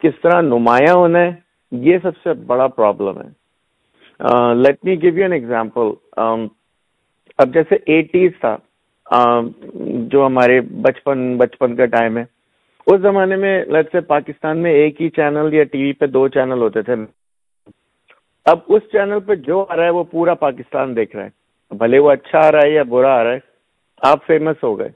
کس 0.00 0.20
طرح 0.22 0.40
نمایاں 0.40 0.94
ہونا 0.94 1.18
ہے۔ 1.18 1.45
یہ 1.70 1.98
سب 2.02 2.10
سے 2.24 2.32
بڑا 2.32 2.66
پرابلم 2.66 3.20
ہے۔ 3.20 3.28
Let 4.54 4.84
me 4.84 5.02
give 5.02 5.14
you 5.14 5.22
an 5.22 5.32
example 5.32 5.88
اب 7.38 7.54
جیسے 7.54 7.74
ایٹیز 7.86 8.32
تھا۔ 8.40 8.56
جو 10.08 10.26
ہمارے 10.26 10.60
بچپن 10.60 11.36
بچپن 11.38 11.76
کا 11.76 11.86
ٹائم 11.86 12.18
ہے۔ 12.18 12.24
اس 12.86 13.00
زمانے 13.00 13.36
میں 13.36 13.64
لیٹ 13.64 13.92
سے 13.92 14.00
پاکستان 14.00 14.58
میں 14.58 14.70
ایک 14.70 15.02
ہی 15.02 15.10
چینل 15.10 15.54
یا 15.54 15.64
ٹی 15.64 15.82
وی 15.82 15.92
پہ 15.92 16.06
دو 16.06 16.28
چینل 16.28 16.58
ہوتے 16.58 16.82
تھے۔ 16.82 16.94
اب 18.44 18.58
اس 18.68 18.82
چینل 18.92 19.20
پہ 19.26 19.34
جو 19.34 19.66
آ 19.68 19.76
رہا 19.76 19.84
ہے 19.84 19.90
وہ 19.90 20.04
پورا 20.04 20.34
پاکستان 20.34 20.96
دیکھ 20.96 21.16
رہا 21.16 21.24
ہے۔ 21.24 21.30
بھلے 21.74 21.98
وہ 21.98 22.10
اچھا 22.10 22.38
آ 22.38 22.52
رہا 22.52 22.58
ہے 22.64 22.70
یا 22.70 22.82
برا 22.82 23.20
آ 23.20 23.24
رہا 23.24 23.32
ہے، 23.32 23.38
آپ 24.02 24.26
فیمس 24.26 24.64
ہو 24.64 24.78
گئے۔ 24.78 24.88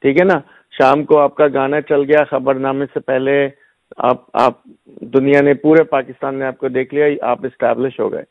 ٹھیک 0.00 0.20
ہے 0.20 0.24
نا؟ 0.24 0.40
شام 0.78 1.04
کو 1.04 1.18
آپ 1.18 1.34
کا 1.34 1.46
گانا 1.54 1.80
چل 1.80 2.00
گیا 2.02 2.24
خبر 2.24 2.54
نامے 2.54 2.86
سے 2.94 3.00
پہلے 3.00 3.48
آپ 3.96 4.16
آپ 4.32 4.52
دنیا 5.00 5.40
نے 5.40 5.54
پورے 5.54 5.84
پاکستان 5.84 6.34
نے 6.34 6.44
آپ 6.44 6.58
کو 6.58 6.68
دیکھ 6.68 6.94
لیا 6.94 7.06
آپ 7.22 7.38
اسٹیبلش 7.46 8.00
ہو 8.00 8.12
گئے۔ 8.12 8.22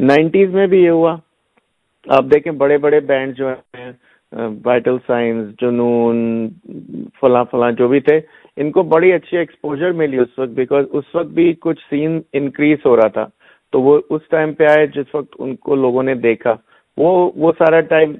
نائنٹیز 0.00 0.54
میں 0.54 0.66
بھی 0.66 0.84
یہ 0.84 0.90
ہوا۔ 0.90 1.16
آپ 2.08 2.24
دیکھیں 2.24 2.52
بڑے 2.52 2.78
بڑے 2.78 3.00
بینڈ 3.00 3.36
جو 3.36 3.48
ہیں 3.48 3.92
وائٹل 4.64 4.96
سائنس 5.06 5.60
جنون 5.60 6.48
فلاں 7.20 7.44
فلاں 7.50 7.72
جو 7.72 7.88
بھی 7.88 8.00
تھے 8.00 8.20
ان 8.56 8.70
کو 8.70 8.82
بڑی 8.82 9.12
اچھی 9.12 9.38
ایکسپوجر 9.38 9.92
ملی 9.92 10.18
اس 10.18 10.38
وقت 10.38 10.50
بیکاز 10.50 10.84
اس 10.92 11.14
وقت 11.14 11.26
بھی 11.26 11.54
کچھ 11.60 11.80
سین 11.90 12.20
انکریز 12.32 12.78
ہو 12.86 12.96
رہا 12.96 13.08
تھا۔ 13.08 13.26
تو 13.72 13.82
وہ 13.82 14.00
اس 14.10 14.22
ٹائم 14.30 14.52
پہ 14.52 14.64
آئے 14.64 14.86
جس 14.86 15.14
وقت 15.14 15.36
ان 15.38 15.56
کو 15.56 15.74
لوگوں 15.74 16.02
نے 16.02 16.14
دیکھا۔ 16.14 16.56
وہ 16.96 17.30
وہ 17.36 17.52
سارا 17.58 17.80
ٹائم 17.80 18.14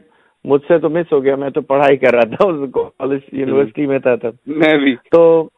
مجھ 0.45 0.63
سے 0.69 0.79
تو 0.79 0.91
مس 0.91 1.13
ہو 1.13 1.25
گیا 1.25 1.37
میں 1.37 1.51
تو 1.51 1.61
پڑھائی 1.61 1.97
کر 1.97 2.15
رہا 2.15 2.25
تھا 2.25 2.49
اس 2.49 2.73
کالج 2.73 3.21
یونیورسٹی 3.33 3.87
میں 3.87 3.99
تھا 3.99 4.15
تب۔ 4.17 4.31
میں 4.47 4.77
بھی۔ 4.77 4.97
تو 5.11 5.49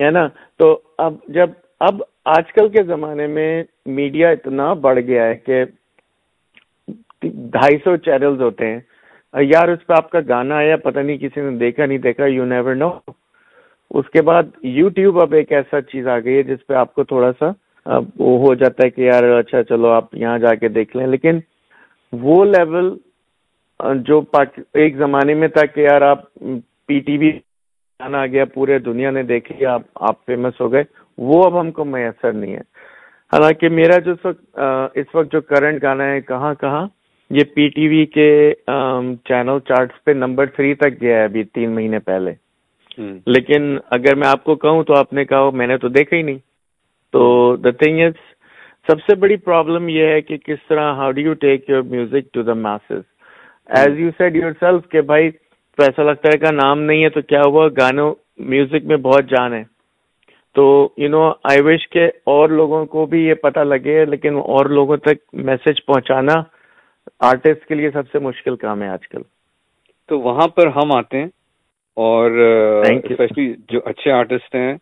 ہے 0.00 0.10
نا؟ 0.10 0.26
تو 0.58 0.78
اب 0.98 1.14
جب 1.28 1.50
اب 1.80 2.02
آج 2.36 2.52
کل 2.52 2.68
کے 2.68 2.82
زمانے 2.82 3.26
میں 3.26 3.50
میڈیا 3.96 4.30
اتنا 4.30 4.72
بڑھ 4.84 4.98
گیا 5.06 5.26
ہے 5.26 5.34
کہ 5.46 5.64
ڈھائی 7.22 7.78
سو 7.84 7.96
چینلز 7.96 8.40
ہوتے 8.40 8.66
ہیں۔ 8.66 8.80
یار، 9.34 9.68
اس 9.68 9.86
پہ 9.86 9.92
آپ 9.96 10.10
کا 10.10 10.18
گانا 10.28 10.56
آیا، 10.56 10.76
پتہ 10.84 11.00
نہیں 11.00 11.18
کسی 11.18 11.40
نے 11.40 11.56
دیکھا 11.58 11.86
نہیں 11.86 11.98
دیکھا 11.98 12.26
یو 12.26 12.44
نیور 12.44 12.74
نو 12.74 12.90
اس 13.90 14.08
کے 14.10 14.22
بعد 14.22 14.42
یوٹیوب 14.62 15.20
اب 15.22 15.32
ایک 15.34 15.52
ایسا 15.52 15.80
چیز 15.80 16.06
آ 16.08 16.18
گئی 16.20 16.36
ہے 16.36 16.42
جس 16.42 16.66
پہ 16.66 16.74
آپ 16.74 16.94
کو 16.94 17.04
تھوڑا 17.04 17.30
سا 17.38 17.50
وہ 18.18 18.38
ہو 18.40 18.54
جاتا 18.54 18.84
ہے 18.84 18.90
کہ 18.90 19.02
یار 19.02 19.24
اچھا 19.38 19.62
چلو 19.68 19.90
آپ 19.90 20.14
یہاں 20.14 20.38
جا 20.38 20.54
کے 20.54 20.68
دیکھ 20.68 20.96
لیں۔ 20.96 21.06
لیکن 21.06 21.38
وہ 22.12 22.44
لیول 22.44 22.96
جو 24.06 24.20
ایک 24.74 24.96
زمانے 24.96 25.34
میں 25.34 25.48
تھا 25.48 25.64
کہ 25.66 25.80
یار، 25.80 26.02
آپ 26.02 26.22
پی 26.86 26.98
ٹی 27.06 27.16
وی 27.18 27.30
آ 28.00 28.26
گیا 28.26 28.44
پورے 28.44 28.78
دنیا 28.78 29.10
نے 29.10 29.22
دیکھی 29.28 29.64
آپ 29.66 29.82
آپ 30.08 30.24
فیمس 30.26 30.60
ہو 30.60 30.70
گئے۔ 30.72 30.82
وہ 31.18 31.42
اب 31.44 31.60
ہم 31.60 31.70
کو 31.76 31.84
میسر 31.84 32.32
نہیں 32.32 32.54
ہے۔ 32.54 32.60
حالانکہ 33.32 33.68
میرا 33.68 33.98
جو 34.04 34.12
اس 34.12 34.24
وقت 34.24 34.60
اس 34.98 35.14
وقت 35.14 35.32
جو 35.32 35.40
کرنٹ 35.40 35.82
گانا 35.82 36.04
ہے 36.10 36.20
کہاں 36.28 36.54
کہاں 36.60 36.86
یہ 37.30 37.44
پی 37.54 37.68
ٹی 37.68 37.88
وی 37.88 38.04
کے 38.06 38.28
چینل 39.28 39.58
چارٹس 39.68 40.04
پہ 40.04 40.10
نمبر 40.10 40.46
تھری 40.56 40.74
تک 40.74 41.00
گیا 41.00 41.16
ہے 41.18 41.24
ابھی 41.24 41.42
تین 41.54 41.74
مہینے 41.74 41.98
پہلے۔ 42.06 42.32
لیکن 43.26 43.76
اگر 43.90 44.14
میں 44.16 44.28
آپ 44.28 44.44
کو 44.44 44.54
کہوں 44.62 44.82
تو 44.84 44.94
آپ 44.98 45.12
نے 45.12 45.24
کہا 45.24 45.50
میں 45.50 45.66
نے 45.66 45.78
تو 45.78 45.88
دیکھا 45.88 46.16
ہی 46.16 46.22
نہیں۔ 46.22 46.38
تو 47.14 47.20
دا 47.56 47.70
تھنگ 47.82 48.00
از 48.00 48.14
سب 48.88 49.00
سے 49.00 49.14
بڑی 49.20 49.36
پرابلم 49.36 49.88
یہ 49.88 50.06
ہے 50.06 50.20
کہ 50.20 50.36
کس 50.36 50.66
طرح 50.68 50.94
how 50.96 51.10
do 51.10 51.20
you 51.20 51.34
take 51.42 51.68
your 51.70 51.82
music 51.92 52.32
to 52.34 52.42
the 52.42 52.54
masses 52.64 53.02
as 53.78 53.98
you 54.00 54.10
said 54.18 54.36
yourself 54.60 54.88
کہ 54.88 55.00
بھائی 55.00 55.30
فیصل 55.80 56.08
اختر 56.08 56.36
کا 56.36 56.50
نام 56.50 56.80
نہیں 56.80 57.04
ہے 57.04 57.08
تو 57.08 57.20
کیا 57.20 57.40
ہوا؟ 57.46 57.68
گانوں 57.68 58.14
میوزک 58.38 58.84
میں 58.84 58.96
بہت 58.96 59.24
جان 59.24 59.52
ہے۔ 59.52 59.64
تو 60.54 60.88
یو 60.96 61.08
نو 61.08 61.28
آئی 61.28 61.60
وش 61.60 61.88
کہ 61.88 62.06
اور 62.24 62.48
لوگوں 62.48 62.86
کو 62.86 63.06
بھی 63.06 63.26
یہ 63.26 63.34
پتہ 63.34 63.60
لگے 63.60 64.04
لیکن 64.04 64.34
اور 64.34 64.66
لوگوں 64.66 64.96
تک 64.96 65.14
میسج 65.32 65.86
پہنچانا 65.86 66.34
آرٹسٹ 67.20 67.66
کے 67.66 67.74
لیے 67.74 67.90
سب 67.90 68.02
سے 68.12 68.18
مشکل 68.18 68.56
کام 68.56 68.82
ہے 68.82 68.88
آج 68.88 69.08
کل۔ 69.08 69.22
تو 70.08 70.20
وہاں 70.20 70.48
پر 70.48 70.66
ہم 70.66 70.96
آتے 70.96 71.18
ہیں 71.18 71.26
اور. 71.96 72.30
اسپیشلی 72.94 73.54
جو 73.70 73.80
اچھے 73.84 74.10
آرٹسٹ 74.12 74.54
ہیں 74.54 74.76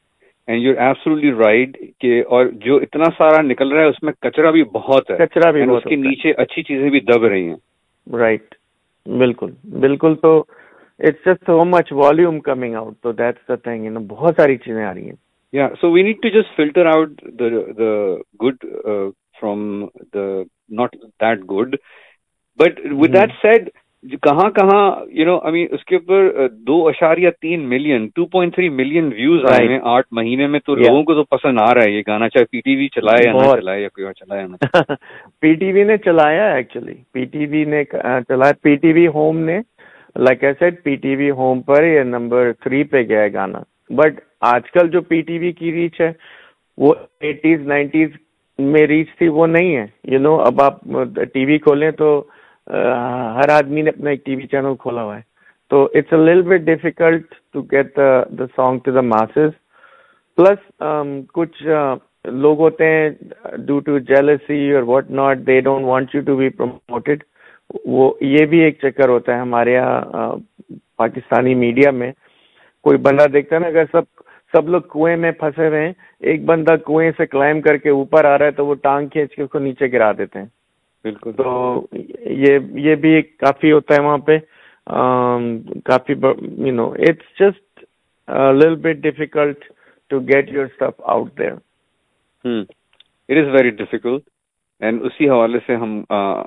اینڈ 0.47 0.63
یو 0.63 0.73
ایبسولوٹلی 0.79 1.33
رائٹ 1.33 1.77
کہ 2.01 2.25
اور 2.29 2.47
جو 2.47 2.77
اتنا 2.77 3.05
سارا 3.19 3.43
نکل 3.43 3.73
رہا 3.73 3.81
ہے 3.81 3.87
اس 3.87 4.03
میں 4.03 4.13
کچرا 4.21 4.51
بھی 4.51 4.65
بہت 4.65 5.11
ہے۔ 5.11 5.17
کچرا 5.17 5.51
بھی 5.51 5.63
اس 5.63 5.85
کے 5.85 5.91
ہے۔ 5.91 6.01
نیچے 6.01 6.33
اچھی 6.37 6.63
چیزیں 6.63 6.91
بھی 6.91 7.01
دب 7.01 7.25
رہی 7.25 7.49
ہیں۔ 7.49 7.57
رائٹ 8.13 8.55
بالکل۔ 9.07 9.51
بالکل 9.81 10.15
تو 10.23 10.45
it's 11.01 11.25
just 11.27 11.45
so 11.47 11.65
much 11.67 11.93
volume 11.93 12.41
coming 12.41 12.75
out 12.75 12.95
تو 13.03 13.13
that's 13.15 13.49
the 13.49 13.55
thing 13.57 13.85
you 13.85 13.93
know 13.93 14.01
بہت 14.09 14.37
ساری 14.37 14.57
چیزیں 14.59 14.85
آ 14.85 14.93
رہی 14.95 15.05
ہیں 15.05 15.17
یا 15.53 15.69
so 15.81 15.91
we 15.93 16.03
need 16.03 16.23
to 16.23 16.29
just 16.39 16.57
filter 16.57 16.87
out 16.89 17.23
the 17.41 17.49
good 18.43 18.65
from 19.41 19.85
the 20.15 20.27
not 20.77 20.95
that 21.21 21.45
good 21.51 21.77
but 22.59 22.81
with 22.93 23.13
that 23.15 23.33
said 23.43 23.69
کہاں 24.23 24.49
کہاں 24.51 24.83
یو 25.11 25.25
نو 25.27 25.39
مین 25.53 25.67
اس 25.73 25.85
کے 25.85 25.97
اوپر 25.97 26.27
uh, 26.41 26.49
دو 26.67 26.77
اشاریہ 26.89 27.31
تین 27.41 27.61
million 27.69 28.07
two 28.15 28.25
point 28.27 28.55
three 28.55 28.69
million 28.71 29.07
views 29.15 29.45
آئے. 29.53 29.67
ہیں 29.69 29.79
آٹھ 29.93 30.07
مہینے 30.13 30.47
میں 30.47 30.61
تو 30.61 30.73
Yeah. 30.73 30.87
لوگوں 30.87 31.03
کو 31.05 31.15
تو 31.15 31.25
پسند 31.27 31.59
آ 31.61 31.73
رہا 31.75 31.83
ہے 31.83 31.91
یہ 31.91 32.03
گانا 32.07 32.29
چاہے 32.29 32.45
پی 32.45 32.61
ٹی 32.61 32.77
وی 32.77 32.89
چلائے 32.89 33.25
یا 33.25 33.33
نہ. 33.33 33.55
چلائے 33.55 33.83
یا 33.83 33.89
کوئی 33.89 34.05
اور 34.07 34.13
چلائے 34.15 34.47
نہ 34.47 34.95
پی 35.43 35.55
ٹی 35.55 35.73
وی 35.73 35.85
نے 35.85 35.97
چلایا 36.05 36.45
ایکچولی 36.55 36.95
پی 37.13 37.25
ٹی 37.25 37.47
وی 37.47 37.65
نے 37.65 37.83
چلایا 37.85 38.53
پی 38.63 38.75
ٹی 38.77 38.93
وی 38.93 39.07
ہوم 39.15 39.39
نے 39.41 39.59
like 40.17 40.45
I 40.45 40.53
said 40.59 40.83
P 40.83 40.95
T 40.97 41.15
V 41.17 41.31
home 41.33 41.63
پر 41.63 41.85
یہ 41.85 42.03
نمبر 42.05 42.53
تھری 42.63 42.83
پہ 42.85 43.03
گیا 43.03 43.21
ہے 43.21 43.33
گانا 43.33 43.63
بٹ 43.91 44.21
آج 44.45 44.71
کل 44.71 44.89
جو 44.91 45.01
پی 45.03 45.21
ٹی 45.23 45.39
وی 45.39 45.53
کی 45.53 45.73
ریچ 45.73 46.01
ہے 46.01 46.13
وہ 46.79 46.95
ایٹیز 47.21 47.67
نائنٹیز 47.67 48.11
میں 48.59 48.87
ریچ 48.87 49.09
تھی 49.19 49.29
وہ 49.29 49.47
نہیں 49.49 49.77
ہے 49.77 49.87
یو 50.05 50.19
نو 50.21 50.35
اب 50.43 50.61
آپ 50.63 50.81
ٹی 51.33 51.45
وی 51.45 51.59
کھولیں 51.59 51.91
تو 51.93 52.09
ہر 53.37 53.51
آدمی 53.53 53.83
نے 53.83 53.91
اپنا 53.91 54.11
ایک 54.11 54.25
ٹی 54.25 54.37
وی 54.37 54.47
چینل 54.47 54.75
کھولا 54.81 55.03
ہوا 55.03 55.17
ہے 55.17 55.23
تو 55.71 55.85
it's 55.95 56.13
a 56.13 56.19
Lal 56.19 56.43
bit 56.45 56.61
difficult 56.63 57.35
to 57.55 57.63
get 57.73 57.97
the 57.97 58.47
song 58.57 58.79
to 58.85 58.93
the 58.93 59.01
masses 59.03 59.51
plus 60.39 60.83
کچھ 61.35 61.63
لوگ 62.25 62.59
ہوتے 62.59 62.87
ہیں 62.87 63.11
ڈیو 63.59 63.79
ٹو 63.81 63.99
جیلسی 64.07 64.71
اور 64.73 64.83
what 64.83 65.11
not 65.13 65.47
they 65.47 65.61
don't 65.61 65.85
want 65.85 66.15
you 66.15 66.21
to 66.23 66.37
be 66.37 66.49
promoted 66.51 67.23
وہ 67.85 68.13
یہ 68.21 68.47
بھی 68.47 68.59
ایک 68.59 68.79
چکر 68.83 69.09
ہوتا 69.09 69.35
ہے 69.35 69.41
ہمارے 69.41 69.73
یہاں 69.73 70.33
پاکستانی 70.97 71.55
میڈیا 71.55 71.91
میں۔ 71.91 72.13
کوئی 72.85 72.99
بندہ 72.99 73.27
دیکھتا 73.33 73.57
ہے 73.57 73.61
نا 73.61 73.67
اگر 73.67 73.85
سب 73.93 74.05
سب 74.55 74.69
لوگ 74.69 74.83
کنویں 74.83 75.17
میں 75.17 75.31
پھنسے 75.33 75.67
ہوئے 75.69 75.81
ہیں 75.87 75.93
ایک 76.21 76.45
بندہ 76.45 76.77
کنویں 76.87 77.11
سے 77.17 77.27
کلائم 77.27 77.61
کر 77.61 77.77
کے 77.77 77.91
اوپر 77.91 78.25
آ 78.25 78.39
رہا 78.39 78.47
ہے 78.47 78.51
تو 78.51 78.67
وہ 78.67 78.75
ٹانگ 78.75 79.09
کھینچ 79.09 79.35
کے 79.35 79.43
اس 79.43 79.51
کو 79.51 79.59
نیچے 79.59 79.93
گرا 79.93 80.13
دیتے 80.13 80.39
ہیں۔ 80.39 80.47
بالکل۔ 81.05 81.33
تو 81.33 81.87
یہ 82.23 82.59
یہ 82.79 82.95
بھی 82.95 83.23
کافی 83.23 83.73
ہوتا 83.73 83.95
ہے 83.95 84.07
وہاں 84.07 84.19
پہ۔ 84.19 84.39
کافی 85.85 86.13
you 86.13 86.73
know 86.73 86.91
it's 86.91 87.41
just 87.41 87.85
Lal 88.55 88.75
bit 88.75 88.97
difficult 88.97 89.65
to 90.11 90.21
get 90.21 90.53
your 90.53 90.65
stuff 90.65 91.01
out 91.05 91.39
there 91.39 91.53
it 93.29 93.37
is 93.37 93.53
very 93.53 93.71
difficult 93.71 94.23
and 94.81 95.03
اسی 95.03 95.29
حوالے 95.31 95.59
سے 95.67 95.77
ہم 95.77 96.03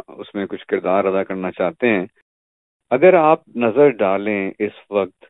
اس 0.07 0.33
میں 0.35 0.45
کچھ 0.45 0.65
کردار 0.65 1.05
ادا 1.05 1.23
کرنا 1.23 1.51
چاہتے 1.51 1.87
ہیں۔ 1.87 2.05
اگر 2.91 3.13
آپ 3.13 3.39
نظر 3.55 3.89
ڈالیں 3.89 4.51
اس 4.59 4.71
وقت 4.89 5.25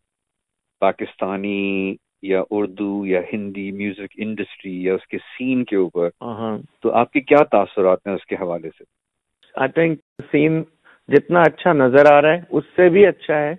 پاکستانی 0.80 1.96
یا 2.22 2.42
اردو 2.52 3.06
یا 3.06 3.22
ہندی 3.34 3.72
میوزک 3.72 4.14
انڈسٹری 4.18 4.84
یا 4.84 4.94
اس 4.96 5.08
کے 5.08 5.18
سین 5.38 5.64
کے 5.64 5.76
اوپر 5.76 6.10
تو 6.82 6.92
آپ 6.92 7.12
کے 7.12 7.22
کیا 7.22 7.44
تاثرات 7.52 8.08
ہیں 8.08 8.16
اس 8.16 8.26
کے 8.26 8.36
حوالے 8.36 8.70
سے؟ 8.78 8.84
آئی 9.56 9.72
تھنک 9.72 10.00
سین 10.32 10.64
جتنا 11.08 11.42
اچھا 11.42 11.74
نظر 11.74 12.12
آ 12.14 12.22
رہا 12.22 12.34
ہے 12.34 12.42
اس 12.50 12.64
سے 12.76 12.90
بھی 12.90 13.06
اچھا 13.06 13.38
ہے۔ 13.40 13.54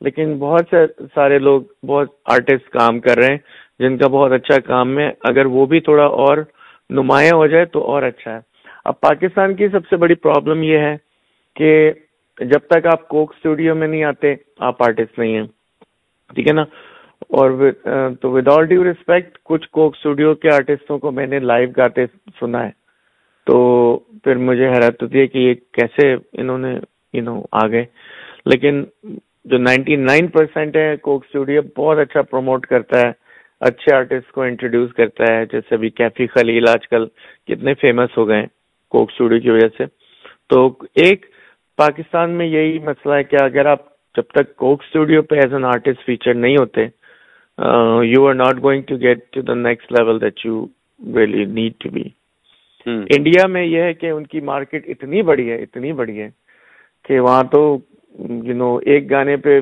لیکن 0.00 0.38
بہت 0.38 0.64
سے 0.70 0.86
سارے 1.14 1.38
لوگ 1.38 1.62
بہت 1.86 2.10
آرٹسٹ 2.24 2.68
کام 2.70 3.00
کر 3.00 3.16
رہے 3.16 3.30
ہیں 3.30 3.38
جن 3.78 3.96
کا 3.98 4.08
بہت 4.08 4.32
اچھا 4.32 4.58
کام 4.66 4.98
ہے۔ 4.98 5.10
اگر 5.28 5.46
وہ 5.46 5.66
بھی 5.66 5.80
تھوڑا 5.80 6.06
اور 6.24 6.38
نمایاں 6.90 7.36
ہو 7.36 7.46
جائے 7.46 7.64
تو 7.64 7.82
اور 7.92 8.02
اچھا 8.02 8.34
ہے۔ 8.34 8.40
اب 8.86 9.00
پاکستان 9.00 9.54
کی 9.54 9.68
سب 9.68 9.86
سے 9.90 9.96
بڑی 9.96 10.14
پرابلم 10.14 10.62
یہ 10.62 10.78
ہے 10.78 10.96
کہ 11.56 11.92
جب 12.40 12.58
تک 12.58 12.86
آپ 12.86 13.08
کوک 13.08 13.32
اسٹوڈیو 13.36 13.74
میں 13.74 13.88
نہیں 13.88 14.04
آتے، 14.04 14.34
آپ 14.58 14.82
آرٹسٹ 14.82 15.18
نہیں 15.18 15.34
ہیں۔ 15.34 15.46
ٹھیک 16.34 16.48
ہے 16.48 16.52
نا؟ 16.52 16.62
اور 17.38 17.70
تو 18.20 18.30
ود 18.30 18.48
آل 18.48 18.66
ڈیو 18.66 18.84
ریسپیکٹ 18.84 19.38
کچھ 19.44 19.68
کوک 19.70 19.96
اسٹوڈیو 19.96 20.34
کے 20.34 20.54
آرٹسٹوں 20.54 20.98
کو 20.98 21.10
میں 21.10 21.26
نے 21.26 21.38
لائیو 21.38 21.68
گاتے 21.76 22.06
سنا 22.40 22.64
ہے۔ 22.64 22.70
تو 23.46 23.56
پھر 24.24 24.36
مجھے 24.36 24.68
حیرت 24.68 25.02
ہوتی 25.02 25.20
ہے 25.20 25.26
کہ 25.26 25.38
یہ 25.38 25.54
کیسے 25.72 26.14
انہوں 26.32 26.58
نے 26.58 26.78
یو 27.12 27.22
نو 27.22 27.42
آ 27.52 27.66
گئے۔ 27.68 27.84
لیکن 28.46 28.84
جو 29.44 29.58
نائنٹی 29.58 29.96
نائن 29.96 30.26
پرسینٹ 30.26 30.76
ہے 30.76 30.96
کوک 30.96 31.24
اسٹوڈیو 31.24 31.62
بہت 31.76 31.98
اچھا 31.98 32.22
پروموٹ 32.22 32.66
کرتا 32.66 32.98
ہے۔ 32.98 33.12
اچھے 33.60 33.94
آرٹسٹ 33.96 34.32
کو 34.32 34.42
انٹروڈیوس 34.42 34.92
کرتا 34.92 35.32
ہے، 35.32 35.44
جیسے 35.52 35.74
ابھی 35.74 35.90
کیفی 35.90 36.26
خلیل 36.26 36.68
آج 36.68 36.88
کل 36.88 37.06
کتنے 37.46 37.74
فیمس 37.74 38.18
ہو 38.18 38.28
گئے 38.28 38.40
ہیں۔ 38.40 38.55
کوک 38.92 39.10
اسٹوڈیو 39.12 39.40
کی 39.40 39.50
وجہ 39.50 39.68
سے۔ 39.78 39.84
تو 40.50 40.66
ایک 41.04 41.26
پاکستان 41.78 42.30
میں 42.30 42.46
یہی 42.46 42.78
مسئلہ 42.78 43.14
ہے 43.14 43.24
کہ 43.24 43.36
اگر 43.42 43.66
آپ 43.66 43.84
جب 44.14 44.24
تک 44.32 44.54
کوک 44.56 44.82
اسٹوڈیو 44.82 45.22
پہ 45.22 45.36
ایز 45.36 45.52
این 45.54 45.64
آرٹسٹ 45.64 46.04
فیچر 46.06 46.34
نہیں 46.34 46.56
ہوتے 46.56 46.84
you 48.04 48.26
are 48.28 48.34
not 48.34 48.62
going 48.62 48.82
to 48.82 48.96
get 48.96 49.24
to 49.32 49.42
the 49.42 49.54
next 49.54 49.92
level 49.92 50.20
that 50.20 50.44
you 50.46 50.64
really 51.16 51.44
need 51.52 51.72
to 51.80 51.90
be 51.90 52.02
India 52.86 53.46
میں 53.48 53.64
یہ 53.64 53.82
ہے 53.82 53.92
کہ 53.94 54.10
ان 54.10 54.26
کی 54.26 54.40
مارکیٹ 54.40 54.88
اتنی 54.88 55.22
بڑی 55.22 55.50
ہے 55.50 55.62
اتنی 55.62 55.92
بڑی 55.92 56.20
ہے 56.20 56.28
کہ 57.04 57.20
وہاں 57.20 57.42
تو 57.52 57.62
یو 58.44 58.54
نو 58.54 58.76
ایک 58.86 59.10
گانے 59.10 59.36
پہ 59.36 59.60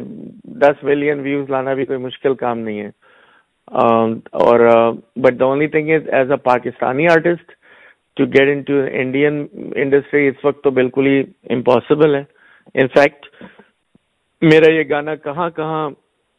دس 0.62 0.82
ملین 0.84 1.20
ویوز 1.20 1.50
لانا 1.50 1.74
بھی 1.74 1.84
کوئی 1.84 1.98
مشکل 1.98 2.34
کام 2.34 2.58
نہیں 2.58 2.80
ہے۔ 2.80 2.90
اور 4.40 4.60
but 5.16 5.38
the 5.40 5.44
only 5.44 5.66
thing 5.68 5.90
is 5.90 6.08
as 6.12 6.30
a 6.30 6.36
Pakistani 6.44 7.06
artist 7.08 7.52
to 8.16 8.24
get 8.28 8.48
into 8.62 8.80
Indian 8.92 9.46
industry 9.76 10.26
اس 10.28 10.44
وقت 10.44 10.62
تو 10.64 10.70
بالکل 10.70 11.06
ہی 11.06 11.20
امپاسبل 11.54 12.14
ہے۔ 12.14 12.22
انفیکٹ 12.74 13.26
میرا 14.42 14.72
یہ 14.72 14.82
گانا 14.90 15.14
کہاں 15.24 15.48
کہاں 15.56 15.88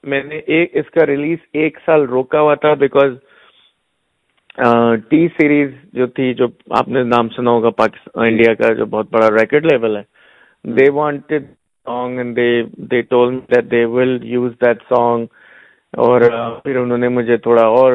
میں 0.03 0.23
نے 0.23 0.37
ایک 0.47 0.75
اس 0.77 0.89
کا 0.91 1.05
ریلیز 1.05 1.37
ایک 1.59 1.77
سال 1.85 2.03
روکا 2.09 2.39
ہوا 2.41 2.55
تھا 2.55 2.73
بیکاز 2.79 3.13
ٹی 5.09 5.27
سیریز 5.37 5.69
جو 5.93 6.05
تھی، 6.07 6.33
جو 6.33 6.47
آپ 6.79 6.87
نے 6.87 7.03
نام 7.03 7.29
سنا 7.35 7.51
ہوگا 7.51 7.69
پاکستان 7.77 8.25
انڈیا 8.25 8.53
کا 8.53 8.73
جو 8.73 8.85
بہت 8.85 9.11
بڑا 9.11 9.29
ریکڈ 9.31 9.65
لیول 9.71 9.97
ہے۔ 9.97 10.03
They 10.65 10.89
wanted 10.93 11.45
song 11.85 12.17
and 12.17 12.35
they 12.35 12.49
they 12.91 13.01
told 13.09 13.37
that 13.51 13.71
they 13.71 13.83
will 13.95 14.17
use 14.25 14.51
that 14.61 14.83
song 14.89 15.25
اور 16.03 16.21
پھر 16.63 16.75
انہوں 16.77 16.97
نے 16.97 17.09
مجھے 17.09 17.35
تھوڑا 17.37 17.65
اور 17.73 17.93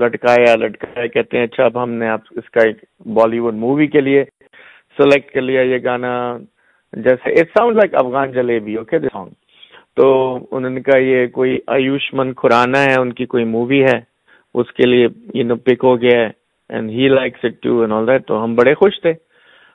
لٹکایا 0.00 0.54
لٹکایا، 0.56 1.06
کہتے 1.06 1.36
ہیں 1.36 1.44
اچھا 1.44 1.64
اب 1.64 1.82
ہم 1.82 1.90
نے 2.00 2.08
آپ 2.08 2.20
اس 2.30 2.50
کا 2.50 2.66
ایک 2.66 2.84
بالی 3.14 3.38
ووڈ 3.38 3.54
مووی 3.62 3.86
کے 3.86 4.00
لیے 4.00 4.24
سلیکٹ 4.98 5.32
کر 5.34 5.42
لیا 5.42 5.62
یہ 5.62 5.78
گانا، 5.84 6.12
جیسے 6.92 7.32
it 7.40 7.48
sound 7.58 7.76
like 7.76 7.94
Afghan 8.02 8.32
jalebi 8.32 8.74
okay 8.76 8.98
song 8.98 9.30
تو 9.96 10.06
انہوں 10.50 10.70
نے 10.70 10.80
کہا، 10.82 10.98
یہ 10.98 11.26
کوئی 11.32 11.58
آیوشمن 11.74 12.32
کھرانا 12.34 12.82
ہے، 12.82 12.94
ان 13.00 13.12
کی 13.12 13.26
کوئی 13.26 13.44
مووی 13.44 13.82
ہے، 13.84 13.98
اس 14.54 14.72
کے 14.72 14.86
لیے 14.86 15.06
یو 15.34 15.44
نو 15.46 15.56
پک 15.66 15.84
ہو 15.84 16.00
گیا 16.00 16.20
ہے 16.20 16.30
and 16.70 16.90
he 16.90 17.08
likes 17.08 17.44
it 17.44 17.60
too 17.62 17.80
and 17.80 17.92
all 17.92 18.06
that 18.06 18.26
تو 18.26 18.42
ہم 18.44 18.54
بڑے 18.54 18.74
خوش 18.74 19.00
تھے۔ 19.02 19.12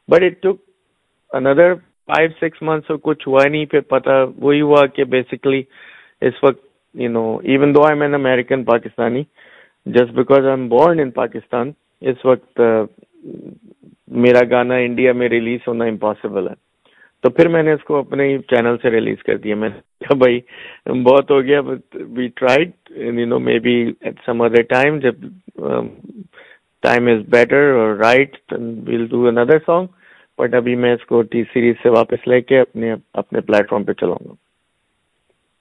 بٹ 0.10 0.24
اٹ 0.24 0.42
ٹک 0.44 1.36
اندر 1.36 1.74
فائیو 2.10 2.30
سکس 2.42 2.62
منتھس 2.62 3.02
کچھ 3.04 3.28
ہوا 3.28 3.48
نہیں، 3.50 3.66
پھر 3.66 3.82
پتا 3.90 4.24
وہی 4.38 4.62
ہوا 4.62 4.86
کہ 4.86 5.04
بیسکلی 5.14 5.62
اس 6.22 6.44
وقت 6.44 6.68
you 6.96 7.10
know 7.10 7.38
even 7.44 7.76
though 7.76 7.84
I 7.84 8.00
mean 8.00 8.14
American 8.14 8.64
Pakistani 8.64 9.24
just 9.86 10.14
because 10.14 10.46
I 10.46 10.50
am 10.50 10.68
born 10.70 11.00
in 11.00 11.12
Pakistan 11.12 11.72
اس 12.02 12.26
وقت 12.26 12.62
uh, 12.62 12.86
میرا 14.08 14.40
گانا 14.52 14.76
انڈیا 14.76 15.14
میں 15.14 15.30
ریلیز 15.30 15.60
ہونا 15.68 15.86
امپاسبل 15.86 16.48
ہے۔ 16.48 16.54
تو 17.24 17.30
پھر 17.30 17.48
میں 17.48 17.64
نے 17.64 17.74
اس 17.74 17.84
کو 17.84 18.00
اپنے 18.00 18.38
چینل 18.38 18.76
سے 18.82 18.90
ریلیز 18.92 19.24
کر 19.24 19.38
دیا۔ 19.38 19.56
میں 19.56 19.70
نے 19.70 20.06
کہا 20.06 20.16
بھائی، 20.16 20.40
بہت 21.04 21.32
ہو 21.32 21.42
گیا 21.44 21.62
we 21.94 22.28
tried 22.28 22.72
you 22.96 23.26
know 23.26 23.40
maybe 23.60 23.76
at 24.02 24.20
some 24.26 24.42
other 24.42 24.62
time 24.62 25.00
جب 25.00 25.16
ٹائم 26.84 27.08
از 27.08 27.30
بیٹر 27.30 27.72
اور 27.72 27.96
right 27.96 28.54
we'll 28.88 29.06
do 29.08 29.28
another 29.28 29.58
song 29.66 29.88
but 30.38 30.54
ابھی 30.54 30.76
میں 30.76 30.94
اس 30.94 31.06
کو 31.06 31.22
ٹی 31.22 31.44
سیریز 31.54 31.76
سے 31.84 31.90
واپس 31.90 32.28
لے 32.28 32.42
کے 32.42 32.60
اپنے 32.60 32.94
اپنے 33.14 33.42
پلیٹ 33.42 33.70
فارم 33.70 33.84
پہ 33.84 33.94
چلاؤں 33.94 34.28
گا۔ 34.30 34.34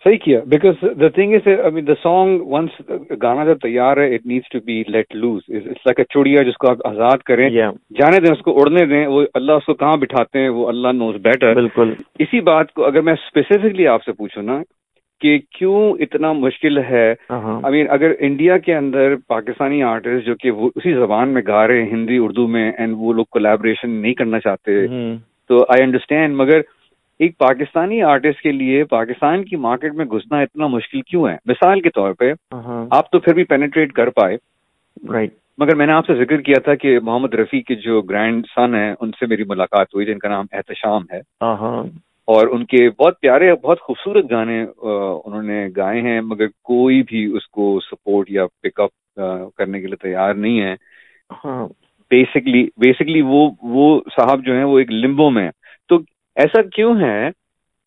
صحیح 0.05 0.19
کیا۔ 0.25 0.41
Because 0.47 0.85
the 1.01 1.09
thing 1.09 1.35
is 1.35 1.49
the 1.87 1.95
song 2.03 2.41
once 2.47 2.81
گانا 3.23 3.45
جب 3.45 3.59
تیار 3.63 3.97
ہے 3.97 4.15
it 4.15 4.27
needs 4.27 4.49
to 4.49 4.59
be 4.65 4.83
let 4.89 5.15
loose 5.15 5.41
it's 5.49 5.87
like 5.87 5.99
a 5.99 6.05
چڑیا 6.15 6.43
جس 6.43 6.57
کو 6.57 6.71
آپ 6.71 6.87
آزاد 6.87 7.23
کریں 7.27 7.49
جانے 7.51 8.21
دیں 8.21 8.33
اس 8.33 8.43
کو 8.43 8.59
اڑنے 8.61 8.85
دیں 8.87 9.07
وہ 9.07 9.25
اللہ 9.35 9.53
اس 9.53 9.67
کو 9.67 9.75
کہاں 9.75 9.97
بٹھاتے 9.97 10.39
ہیں 10.39 10.49
وہ 10.49 10.69
اللہ 10.69 10.93
نوز 10.95 11.17
بیٹر 11.23 11.55
بالکل۔ 11.55 11.93
اسی 12.19 12.41
بات 12.51 12.73
کو 12.73 12.85
اگر 12.85 13.01
میں 13.01 13.13
اسپیسیفکلی 13.13 13.87
آپ 13.87 14.05
سے 14.05 14.13
پوچھوں 14.13 14.43
نا 14.43 14.63
کہ 15.21 15.39
کیوں 15.51 15.93
اتنا 16.01 16.33
مشکل 16.33 16.79
ہے؟ 16.79 17.07
آئی 17.31 17.73
مین 17.73 17.87
اگر 17.91 18.13
انڈیا 18.19 18.59
کے 18.59 18.75
اندر 18.75 19.15
پاکستانی 19.29 19.83
آرٹسٹ 19.83 20.27
جو 20.27 20.35
کہ 20.35 20.51
وہ 20.51 20.71
اسی 20.75 20.93
زبان 20.95 21.29
میں 21.29 21.43
گا 21.47 21.67
رہے 21.67 21.83
ہیں 21.83 21.91
ہندی 21.91 22.19
اردو 22.19 22.47
میں 22.49 22.71
اینڈ 22.79 22.95
وہ 22.99 23.13
لوگ 23.13 23.25
کولیبریشن 23.31 23.91
نہیں 23.91 24.15
کرنا 24.15 24.41
چاہتے 24.41 24.87
تو 25.51 25.65
آئی 25.69 25.83
انڈرسٹینڈ 25.83 26.37
مگر 26.37 26.61
ایک 27.19 27.39
پاکستانی 27.39 28.03
آرٹسٹ 28.03 28.43
کے 28.43 28.53
لیے 28.53 28.85
پاکستان 28.85 29.45
کی 29.45 29.57
مارکیٹ 29.57 29.93
میں 29.93 30.05
گھسنا 30.05 30.41
اتنا 30.41 30.67
مشکل 30.67 31.01
کیوں 31.03 31.29
ہے؟ 31.29 31.37
مثال 31.47 31.81
کے 31.81 31.91
طور 31.91 32.13
پہ 32.13 32.33
آپ 32.91 33.11
تو 33.11 33.19
پھر 33.19 33.35
بھی 33.35 33.45
پینیٹریٹ 33.45 33.93
کر 33.93 34.11
پائے۔ 34.11 34.37
رائٹ 35.13 35.31
مگر 35.59 35.75
میں 35.75 35.87
نے 35.87 35.93
آپ 35.93 36.07
سے 36.07 36.15
ذکر 36.15 36.41
کیا 36.41 36.61
تھا 36.61 36.75
کہ 36.75 37.01
محمد 37.01 37.35
رفیع 37.35 37.61
کے 37.61 37.75
جو 37.75 38.03
گرینڈ 38.03 38.47
سن 38.55 38.75
ہیں 38.75 38.95
ان 39.01 39.11
سے 39.11 39.27
میری 39.27 39.45
ملاقات 39.47 39.87
ہوئی 39.95 40.07
جن 40.07 40.19
کا 40.19 40.29
نام 40.29 40.45
احتشام 40.53 41.03
ہے۔ 41.13 41.21
اور 42.27 42.47
ان 42.47 42.65
کے 42.65 42.91
بہت 42.91 43.21
پیارے 43.21 43.55
بہت 43.55 43.81
خوبصورت 43.81 44.25
گانے 44.31 44.67
انہوں 45.25 45.43
نے 45.43 45.69
گائے 45.77 46.01
ہیں 46.01 46.21
مگر 46.21 46.47
کوئی 46.47 47.03
بھی 47.03 47.25
اس 47.37 47.49
کو 47.49 47.81
سپورٹ 47.81 48.31
یا 48.31 48.47
پک 48.63 48.81
اپ 48.81 49.21
کرنے 49.57 49.81
کے 49.81 49.87
لیے 49.87 49.97
تیار 49.97 50.35
نہیں 50.35 50.61
ہے۔ 50.61 50.75
بیسکلی 52.11 52.69
بیسکلی 52.77 53.21
وہ 53.21 53.51
وہ 53.63 54.01
صاحب 54.21 54.47
جو 54.47 54.55
ہیں 54.55 54.65
وہ 54.65 54.79
ایک 54.79 54.91
لمبو 54.91 55.31
میں 55.31 55.51
ایسا 56.39 56.63
کیوں 56.75 56.95
ہے 57.01 57.31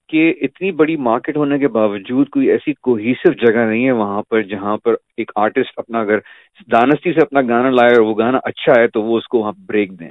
کہ 0.10 0.34
اتنی 0.42 0.72
بڑی 0.72 0.96
مارکیٹ 0.98 1.38
ہونے 1.38 1.58
کے 1.60 1.68
باوجود 1.68 2.30
کوئی 2.30 2.50
ایسی 2.50 2.74
کوہیسو 2.82 3.32
جگہ 3.46 3.66
نہیں 3.66 3.86
ہے 3.86 3.92
وہاں 3.92 4.22
پر 4.30 4.42
جہاں 4.42 4.78
پر 4.78 4.96
ایک 5.18 5.32
آرٹسٹ 5.36 5.80
اپنا 5.80 6.00
اگر 6.00 6.20
دانستی 6.68 7.14
سے 7.14 7.22
اپنا 7.22 7.42
گانا 7.42 7.70
لائے 7.70 7.94
اور 7.94 8.06
وہ 8.06 8.18
گانا 8.18 8.40
اچھا 8.44 8.82
ہے 8.82 8.88
تو 8.88 9.04
وہ 9.04 9.18
اس 9.18 9.28
کو 9.28 9.40
وہاں 9.40 9.52
بریک 9.66 10.00
دیں۔ 10.00 10.10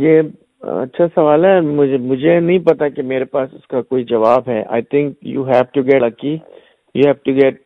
یہ 0.00 0.20
اچھا 0.62 1.06
سوال 1.14 1.44
ہے۔ 1.44 1.60
مجھے 1.60 1.98
مجھے 1.98 2.38
نہیں 2.40 2.58
پتا 2.58 2.88
کہ 2.88 3.02
میرے 3.02 3.24
پاس 3.24 3.54
اس 3.54 3.66
کا 3.66 3.80
کوئی 3.82 4.04
جواب 4.04 4.48
ہے۔ 4.48 4.62
I 4.68 4.82
think 4.82 5.16
you 5.26 5.44
have 5.44 5.62
to 5.72 5.82
get 5.82 6.02
اکی 6.02 6.36
you 6.94 7.06
have 7.06 7.12
to 7.24 7.32
get 7.32 7.60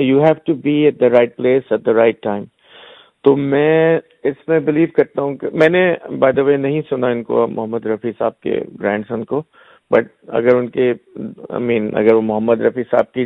you 0.00 0.22
have 0.22 0.34
to 0.46 0.54
be 0.54 0.74
at 0.84 1.00
the 1.00 1.08
right 1.08 1.36
place 1.36 1.72
at 1.72 1.86
the 1.86 1.92
right 1.92 2.22
time 2.22 2.44
تو 3.24 3.36
میں 3.36 3.98
اس 4.24 4.48
میں 4.48 4.58
بلیو 4.60 4.86
کرتا 4.94 5.22
ہوں 5.22 5.36
کہ 5.36 5.48
میں 5.52 5.68
نے 5.68 5.84
بائی 6.18 6.32
دا 6.32 6.42
وے 6.42 6.56
نہیں 6.56 6.82
سنا 6.90 7.08
ان 7.08 7.22
کو 7.22 7.46
محمد 7.48 7.86
رفیع 7.86 8.12
صاحب 8.18 8.40
کے 8.40 8.60
گرینڈ 8.80 9.04
سن 9.08 9.24
کو 9.24 9.42
بٹ 9.90 10.06
اگر 10.28 10.54
ان 10.54 10.68
کے 10.68 10.90
آئی 10.90 11.62
مین 11.62 11.90
اگر 11.96 12.14
وہ 12.14 12.22
محمد 12.22 12.60
رفیع 12.60 12.82
صاحب 12.90 13.12
کی 13.12 13.24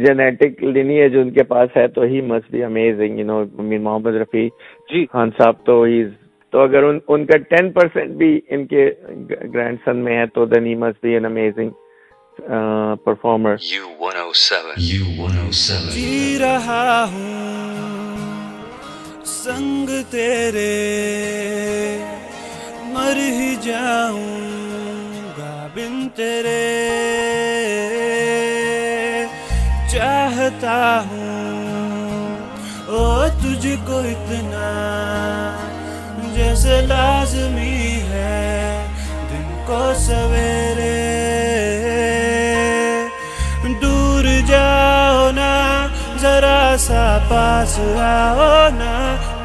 جینیٹک 0.00 0.62
لینی 0.64 1.00
ہے 1.00 1.08
جو 1.08 1.20
ان 1.20 1.30
کے 1.30 1.42
پاس 1.44 1.76
ہے 1.76 1.86
تو 1.88 2.02
he 2.04 2.20
must 2.22 2.50
be 2.50 2.62
amazing 2.64 3.18
you 3.18 3.26
know 3.26 3.42
man 3.58 3.82
Mohammed 3.82 4.16
Rafi 4.16 4.48
ji. 4.88 5.04
Khan 5.06 5.30
Sahab 5.38 5.64
تو 5.66 5.82
ہی 5.82 6.02
تو 6.52 6.60
اگر 6.60 6.82
ان 6.82 6.98
ان 7.08 7.24
کا 7.26 7.36
ٹین 7.50 7.70
پرسینٹ 7.72 8.16
بھی 8.16 8.40
ان 8.48 8.66
کے 8.66 8.90
گرینڈ 9.44 9.78
سن 9.84 10.04
میں 10.04 10.18
ہے 10.18 10.26
تو 10.26 10.44
then 10.46 10.66
he 10.66 10.74
must 10.76 11.02
be 11.02 11.14
an 11.14 11.24
amazing 11.24 11.70
performer 13.04 13.56
جی 15.90 16.38
رہا 16.40 17.04
ہوں۔ 17.04 17.99
سنگ 19.24 19.90
تیرے، 20.10 20.68
مر 22.82 23.16
ہی 23.16 23.56
جاؤں 23.62 24.48
گا 25.38 25.66
بن 25.74 26.08
تیرے۔ 26.14 26.66
چاہتا 29.92 31.02
ہوں، 31.10 32.36
او 32.86 33.26
تجھ 33.28 33.66
کو 33.86 33.98
اتنا 33.98 34.70
جیسے 36.34 36.80
لازمی 36.80 38.00
ہے 38.10 38.86
دن 39.30 39.62
کو 39.66 39.92
سویرے۔ 39.98 41.19
پاس 47.28 47.78
آؤ 48.00 48.68
نا 48.74 48.94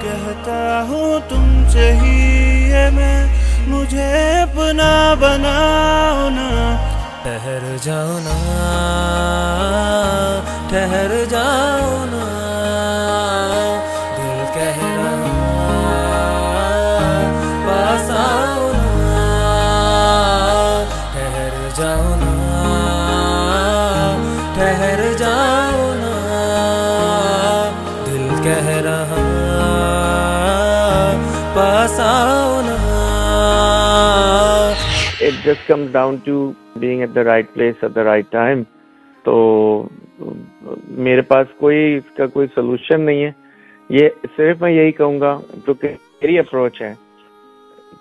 کہتا 0.01 0.83
ہوں 0.89 1.19
تم 1.29 1.63
سے 1.69 1.91
ہی 2.01 2.71
ہے 2.71 2.89
میں 2.93 3.25
مجھے 3.67 4.11
اپنا 4.41 4.91
بناؤ 5.19 6.29
نا 6.29 6.49
ٹہر 7.23 7.63
جاؤ 7.81 8.17
نا 8.19 8.35
ٹھہر 10.69 11.13
جاؤ 11.29 12.05
نا 12.05 12.14
it 35.35 35.45
just 35.45 35.67
comes 35.67 35.91
down 35.91 36.15
to 36.25 36.51
being 36.79 37.01
at 37.01 37.15
the 37.15 37.23
right 37.23 37.53
place 37.53 37.83
at 37.83 37.95
the 37.95 38.03
right 38.03 38.31
time 38.31 38.63
تو 39.25 39.87
میرے 40.99 41.21
پاس 41.29 41.47
کوئی 41.57 41.95
اس 41.95 42.15
کا 42.17 42.25
کوئی 42.33 42.47
سولوشن 42.55 43.01
نہیں 43.01 43.23
ہے. 43.23 43.31
یہ 43.89 44.09
صرف 44.35 44.61
میں 44.61 44.71
یہی 44.71 44.91
کہوں 44.91 45.19
گا 45.21 45.37
کیونکہ 45.55 45.95
میری 46.21 46.37
اپروچ 46.39 46.81
ہے 46.81 46.93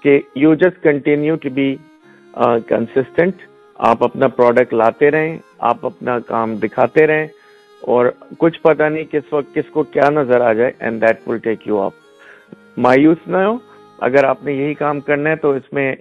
کہ 0.03 0.20
you 0.37 0.55
just 0.55 0.83
continue 0.83 1.37
to 1.37 1.51
be 1.55 1.75
consistent 2.68 3.42
آپ 3.79 4.05
اپنا 4.05 4.29
پروڈکٹ 4.29 4.73
لاتے 4.75 5.11
رہیں، 5.11 5.37
آپ 5.61 5.87
اپنا 5.87 6.18
کام 6.27 6.57
دکھاتے 6.57 7.07
رہیں 7.07 7.27
اور 7.83 8.07
کچھ 8.38 8.61
پتہ 8.62 8.83
نہیں 8.85 9.05
کس 9.11 9.33
وقت 9.33 9.55
کس 9.55 9.70
کو 9.73 9.83
کیا 9.85 10.09
نظر 10.11 10.40
آ 10.40 10.53
جائے 10.53 10.73
and 10.79 11.03
that 11.03 11.29
will 11.29 11.38
take 11.38 11.66
you 11.68 11.81
آپ 11.81 11.92
مایوس 12.79 13.27
نہ 13.27 13.37
ہو. 13.37 13.57
اگر 13.99 14.25
آپ 14.25 14.44
نے 14.44 14.53
یہی 14.53 14.75
کام 14.75 15.01
کرنا 15.01 15.31
ہے 15.31 15.37
تو 15.37 15.51
اس 15.53 15.73
میں 15.73 15.94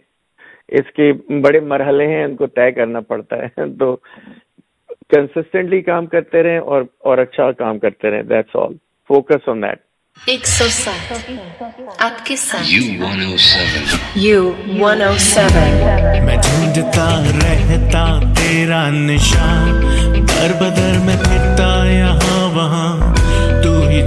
اس 0.73 0.91
کے 0.95 1.13
بڑے 1.41 1.59
مرحلے 1.59 2.07
ہیں 2.07 2.23
ان 2.23 2.35
کو 2.35 2.47
طے 2.47 2.71
کرنا 2.71 2.99
پڑتا 2.99 3.35
ہے۔ 3.35 3.77
تو 3.79 3.95
کنسسٹنٹلی 5.09 5.81
کام 5.81 6.05
کرتے 6.05 6.43
رہیں 6.43 6.57
اور 6.57 6.81
اور 6.99 7.17
اچھا 7.17 7.51
کام 7.51 7.79
کرتے 7.79 8.11
رہیں۔ 8.11 8.23
That's 8.23 8.55
all 8.55 8.73
focus 9.07 9.49
on 9.49 9.61
that 9.61 9.79
ایک 10.27 10.47
سو 10.47 10.65
سات 10.69 11.13
آپ 11.99 12.25
کے 12.25 12.35
ساتھ۔ 12.35 12.67
یو 14.17 14.51
ون 14.79 15.01
او 15.01 15.17
سیون 15.17 16.25
میں 16.25 16.37
ڈھونڈتا 16.37 17.07
رہتا 17.43 18.19
تیرا 18.37 18.89
نشان۔ 18.89 19.81
در 20.27 20.53
بدر 20.59 20.91
میں 21.05 21.17
پھرتا 21.23 21.85
یہاں 21.85 22.49
وہاں۔ 22.55 23.12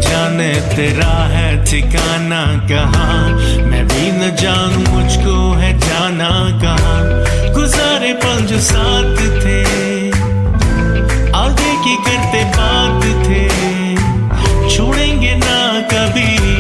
جانے 0.01 0.53
تیرا 0.77 1.29
ہے 1.29 1.65
ٹھکانا 1.65 2.45
کہاں؟ 2.69 3.29
میں 3.67 3.83
بھی 3.83 4.11
نہ 4.11 4.37
جانوں 4.37 4.83
مجھ 4.93 5.19
کو 5.25 5.57
ہے 5.61 5.73
جانا 5.73 6.31
کہاں؟ 6.61 7.03
گزارے 7.53 8.13
پل 8.23 8.47
جو 8.47 8.61
ساتھ 8.61 9.41
تھے، 9.41 9.63
آگے 11.33 11.75
کی 11.85 11.97
کرتے 12.07 12.45
بات 12.57 13.25
تھے، 13.25 13.49
چھوڑیں 14.69 15.23
گے 15.23 15.35
نہ 15.35 15.81
کبھی۔ 15.91 16.56